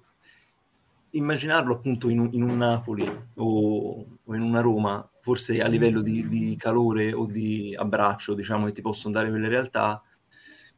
immaginarlo 1.11 1.75
appunto 1.75 2.09
in 2.09 2.19
un, 2.19 2.29
in 2.31 2.43
un 2.43 2.57
Napoli 2.57 3.03
o, 3.35 4.05
o, 4.23 4.35
in 4.35 4.41
una 4.41 4.61
Roma, 4.61 5.07
forse 5.19 5.61
a 5.61 5.67
livello 5.67 6.01
di, 6.01 6.27
di, 6.27 6.55
calore 6.55 7.13
o 7.13 7.25
di 7.25 7.75
abbraccio, 7.77 8.33
diciamo, 8.33 8.65
che 8.65 8.71
ti 8.71 8.81
possono 8.81 9.13
dare 9.13 9.29
quelle 9.29 9.49
realtà, 9.49 10.01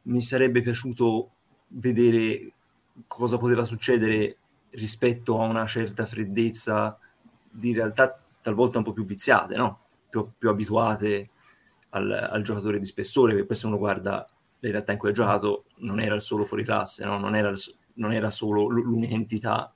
mi 0.02 0.20
sarebbe 0.20 0.60
piaciuto 0.60 1.30
vedere 1.68 2.52
cosa 3.06 3.38
poteva 3.38 3.64
succedere 3.64 4.38
rispetto 4.74 5.40
a 5.40 5.46
una 5.46 5.66
certa 5.66 6.06
freddezza 6.06 6.98
di 7.50 7.72
realtà 7.72 8.18
talvolta 8.40 8.78
un 8.78 8.84
po' 8.84 8.92
più 8.92 9.04
viziate, 9.04 9.56
no? 9.56 9.80
più, 10.08 10.30
più 10.36 10.48
abituate 10.48 11.30
al, 11.90 12.10
al, 12.10 12.42
giocatore 12.42 12.78
di 12.78 12.84
spessore, 12.84 13.32
perché 13.32 13.46
poi 13.46 13.56
se 13.56 13.66
uno 13.66 13.78
guarda 13.78 14.28
le 14.58 14.70
realtà 14.70 14.92
in 14.92 14.98
cui 14.98 15.10
ha 15.10 15.12
giocato 15.12 15.64
non 15.78 16.00
era 16.00 16.14
il 16.14 16.20
solo 16.20 16.44
fuori 16.44 16.64
classe, 16.64 17.04
no? 17.04 17.18
non, 17.18 17.34
era 17.34 17.48
il, 17.48 17.58
non, 17.94 18.12
era 18.12 18.30
solo 18.30 18.68
l'unica 18.68 19.14
entità. 19.14 19.72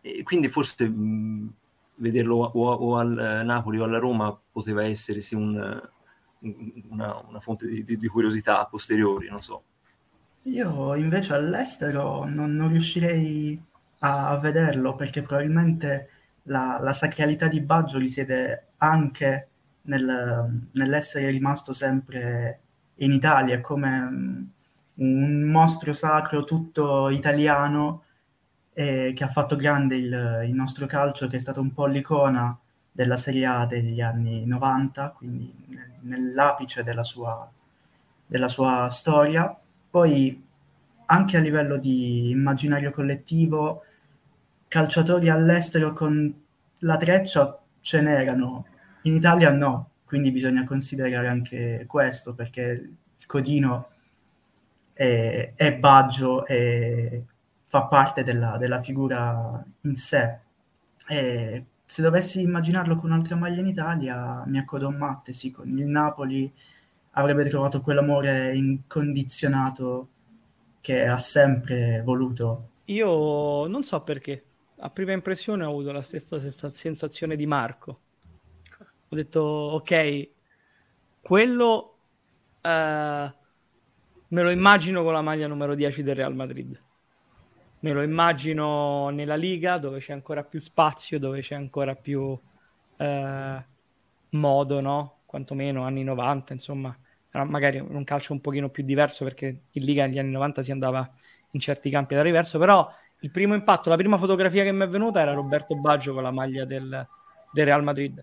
E 0.00 0.22
quindi 0.22 0.48
forse 0.48 0.88
mh, 0.88 1.52
vederlo 1.96 2.36
o, 2.36 2.72
o, 2.72 2.96
al 2.96 3.42
Napoli 3.44 3.78
o 3.78 3.84
alla 3.84 3.98
Roma 3.98 4.38
poteva 4.52 4.84
essere 4.84 5.20
sì 5.20 5.34
un, 5.34 5.54
una, 6.90 7.24
una, 7.28 7.40
fonte 7.40 7.66
di, 7.66 7.82
di, 7.82 7.96
di 7.96 8.06
curiosità 8.06 8.60
a 8.60 8.66
posteriori, 8.66 9.28
non 9.28 9.42
so. 9.42 9.62
Io 10.42 10.94
invece 10.94 11.34
all'estero 11.34 12.24
non, 12.24 12.54
non 12.54 12.68
riuscirei 12.68 13.60
a, 14.00 14.30
a, 14.30 14.38
vederlo 14.38 14.94
perché 14.94 15.22
probabilmente 15.22 16.10
la, 16.44 16.78
la, 16.80 16.92
sacralità 16.92 17.48
di 17.48 17.60
Baggio 17.60 17.98
risiede 17.98 18.68
anche 18.78 19.48
nel, 19.82 20.68
nell'essere 20.72 21.30
rimasto 21.30 21.72
sempre 21.72 22.60
in 22.96 23.12
Italia 23.12 23.60
come 23.60 24.50
un 24.94 25.42
mostro 25.42 25.92
sacro 25.92 26.44
tutto 26.44 27.08
italiano 27.10 28.04
eh, 28.72 29.12
che 29.14 29.24
ha 29.24 29.28
fatto 29.28 29.56
grande 29.56 29.96
il, 29.96 30.42
il, 30.46 30.54
nostro 30.54 30.86
calcio, 30.86 31.28
che 31.28 31.36
è 31.36 31.40
stato 31.40 31.60
un 31.60 31.72
po' 31.72 31.86
l'icona 31.86 32.56
della 32.92 33.16
Serie 33.16 33.46
A 33.46 33.66
degli 33.66 34.00
anni 34.00 34.44
90, 34.44 35.14
quindi 35.16 35.52
nell'apice 36.00 36.82
della 36.82 37.02
sua, 37.02 37.50
della 38.26 38.48
sua 38.48 38.88
storia. 38.90 39.58
Poi 39.88 40.45
anche 41.06 41.36
a 41.36 41.40
livello 41.40 41.78
di 41.78 42.30
immaginario 42.30 42.90
collettivo, 42.90 43.84
calciatori 44.68 45.28
all'estero 45.28 45.92
con 45.92 46.34
la 46.80 46.96
treccia 46.96 47.58
ce 47.80 48.00
n'erano, 48.00 48.66
in 49.02 49.14
Italia 49.14 49.52
no, 49.52 49.90
quindi 50.04 50.30
bisogna 50.30 50.64
considerare 50.64 51.28
anche 51.28 51.84
questo 51.86 52.34
perché 52.34 52.60
il 53.18 53.26
Codino 53.26 53.88
è, 54.92 55.52
è 55.54 55.76
Baggio 55.76 56.46
e 56.46 57.24
fa 57.66 57.84
parte 57.84 58.24
della, 58.24 58.56
della 58.56 58.82
figura 58.82 59.64
in 59.82 59.96
sé. 59.96 60.38
E 61.08 61.64
se 61.84 62.02
dovessi 62.02 62.42
immaginarlo 62.42 62.96
con 62.96 63.10
un'altra 63.10 63.36
maglia 63.36 63.60
in 63.60 63.68
Italia, 63.68 64.42
mi 64.46 64.58
accodo 64.58 64.88
a 64.88 64.90
Matte, 64.90 65.32
sì, 65.32 65.50
con 65.50 65.68
il 65.78 65.88
Napoli 65.88 66.52
avrebbe 67.12 67.48
trovato 67.48 67.80
quell'amore 67.80 68.54
incondizionato 68.54 70.08
che 70.86 71.04
ha 71.04 71.18
sempre 71.18 72.00
voluto. 72.04 72.68
Io 72.84 73.66
non 73.66 73.82
so 73.82 74.02
perché, 74.02 74.44
a 74.78 74.88
prima 74.90 75.10
impressione 75.10 75.64
ho 75.64 75.70
avuto 75.70 75.90
la 75.90 76.00
stessa 76.00 76.38
sensazione 76.38 77.34
di 77.34 77.44
Marco. 77.44 78.00
Ho 79.08 79.16
detto, 79.16 79.40
ok, 79.40 80.28
quello 81.20 81.96
eh, 82.60 83.34
me 84.28 84.42
lo 84.42 84.50
immagino 84.50 85.02
con 85.02 85.12
la 85.12 85.22
maglia 85.22 85.48
numero 85.48 85.74
10 85.74 86.04
del 86.04 86.14
Real 86.14 86.36
Madrid 86.36 86.78
me 87.80 87.92
lo 87.92 88.02
immagino 88.02 89.10
nella 89.10 89.36
Liga 89.36 89.78
dove 89.78 89.98
c'è 89.98 90.12
ancora 90.12 90.42
più 90.42 90.58
spazio, 90.60 91.18
dove 91.18 91.40
c'è 91.40 91.54
ancora 91.54 91.94
più 91.94 92.36
eh, 92.96 93.64
modo, 94.30 94.80
no? 94.80 95.18
Quantomeno 95.26 95.84
anni 95.84 96.02
90, 96.02 96.52
insomma, 96.52 96.96
magari 97.44 97.78
un 97.78 98.04
calcio 98.04 98.32
un 98.32 98.40
pochino 98.40 98.68
più 98.68 98.84
diverso 98.84 99.24
perché 99.24 99.62
in 99.70 99.84
Liga 99.84 100.06
negli 100.06 100.18
anni 100.18 100.30
90 100.30 100.62
si 100.62 100.70
andava 100.70 101.10
in 101.50 101.60
certi 101.60 101.90
campi 101.90 102.14
da 102.14 102.22
diverso, 102.22 102.58
però 102.58 102.88
il 103.20 103.30
primo 103.30 103.54
impatto, 103.54 103.88
la 103.88 103.96
prima 103.96 104.18
fotografia 104.18 104.62
che 104.62 104.72
mi 104.72 104.84
è 104.84 104.88
venuta 104.88 105.20
era 105.20 105.32
Roberto 105.32 105.74
Baggio 105.74 106.12
con 106.12 106.22
la 106.22 106.30
maglia 106.30 106.64
del, 106.64 107.06
del 107.52 107.64
Real 107.64 107.82
Madrid. 107.82 108.22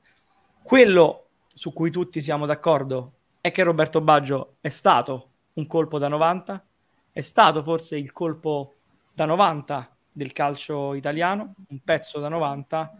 Quello 0.61 1.27
su 1.53 1.73
cui 1.73 1.91
tutti 1.91 2.21
siamo 2.21 2.45
d'accordo 2.45 3.13
è 3.41 3.51
che 3.51 3.63
Roberto 3.63 4.01
Baggio 4.01 4.55
è 4.61 4.69
stato 4.69 5.29
un 5.53 5.67
colpo 5.67 5.97
da 5.97 6.07
90, 6.07 6.65
è 7.11 7.21
stato 7.21 7.61
forse 7.61 7.97
il 7.97 8.11
colpo 8.11 8.75
da 9.13 9.25
90 9.25 9.95
del 10.11 10.31
calcio 10.31 10.93
italiano, 10.93 11.55
un 11.67 11.79
pezzo 11.83 12.19
da 12.19 12.29
90, 12.29 12.93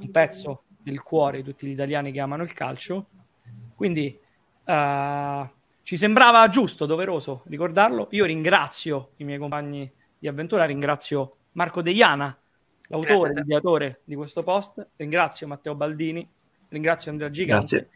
un 0.00 0.10
pezzo 0.10 0.64
del 0.82 1.02
cuore 1.02 1.38
di 1.38 1.44
tutti 1.44 1.66
gli 1.66 1.72
italiani 1.72 2.12
che 2.12 2.20
amano 2.20 2.42
il 2.42 2.52
calcio. 2.52 3.06
Quindi 3.74 4.18
uh, 4.64 5.48
ci 5.86 5.96
sembrava 5.96 6.48
giusto, 6.48 6.84
doveroso 6.84 7.44
ricordarlo. 7.46 8.08
Io 8.10 8.24
ringrazio 8.24 9.12
i 9.18 9.24
miei 9.24 9.38
compagni 9.38 9.88
di 10.18 10.26
avventura, 10.26 10.64
ringrazio 10.64 11.36
Marco 11.52 11.80
Deiana, 11.80 12.36
l'autore, 12.88 13.32
l'ideatore 13.34 14.00
di 14.02 14.16
questo 14.16 14.42
post, 14.42 14.84
ringrazio 14.96 15.46
Matteo 15.46 15.76
Baldini, 15.76 16.28
ringrazio 16.70 17.12
Andrea 17.12 17.30
Gigante 17.30 17.76
Grazie. 17.76 17.90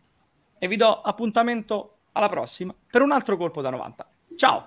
e 0.56 0.68
vi 0.68 0.76
do 0.76 1.00
appuntamento 1.00 1.96
alla 2.12 2.28
prossima 2.28 2.72
per 2.88 3.02
un 3.02 3.10
altro 3.10 3.36
colpo 3.36 3.60
da 3.60 3.70
90. 3.70 4.10
Ciao! 4.36 4.66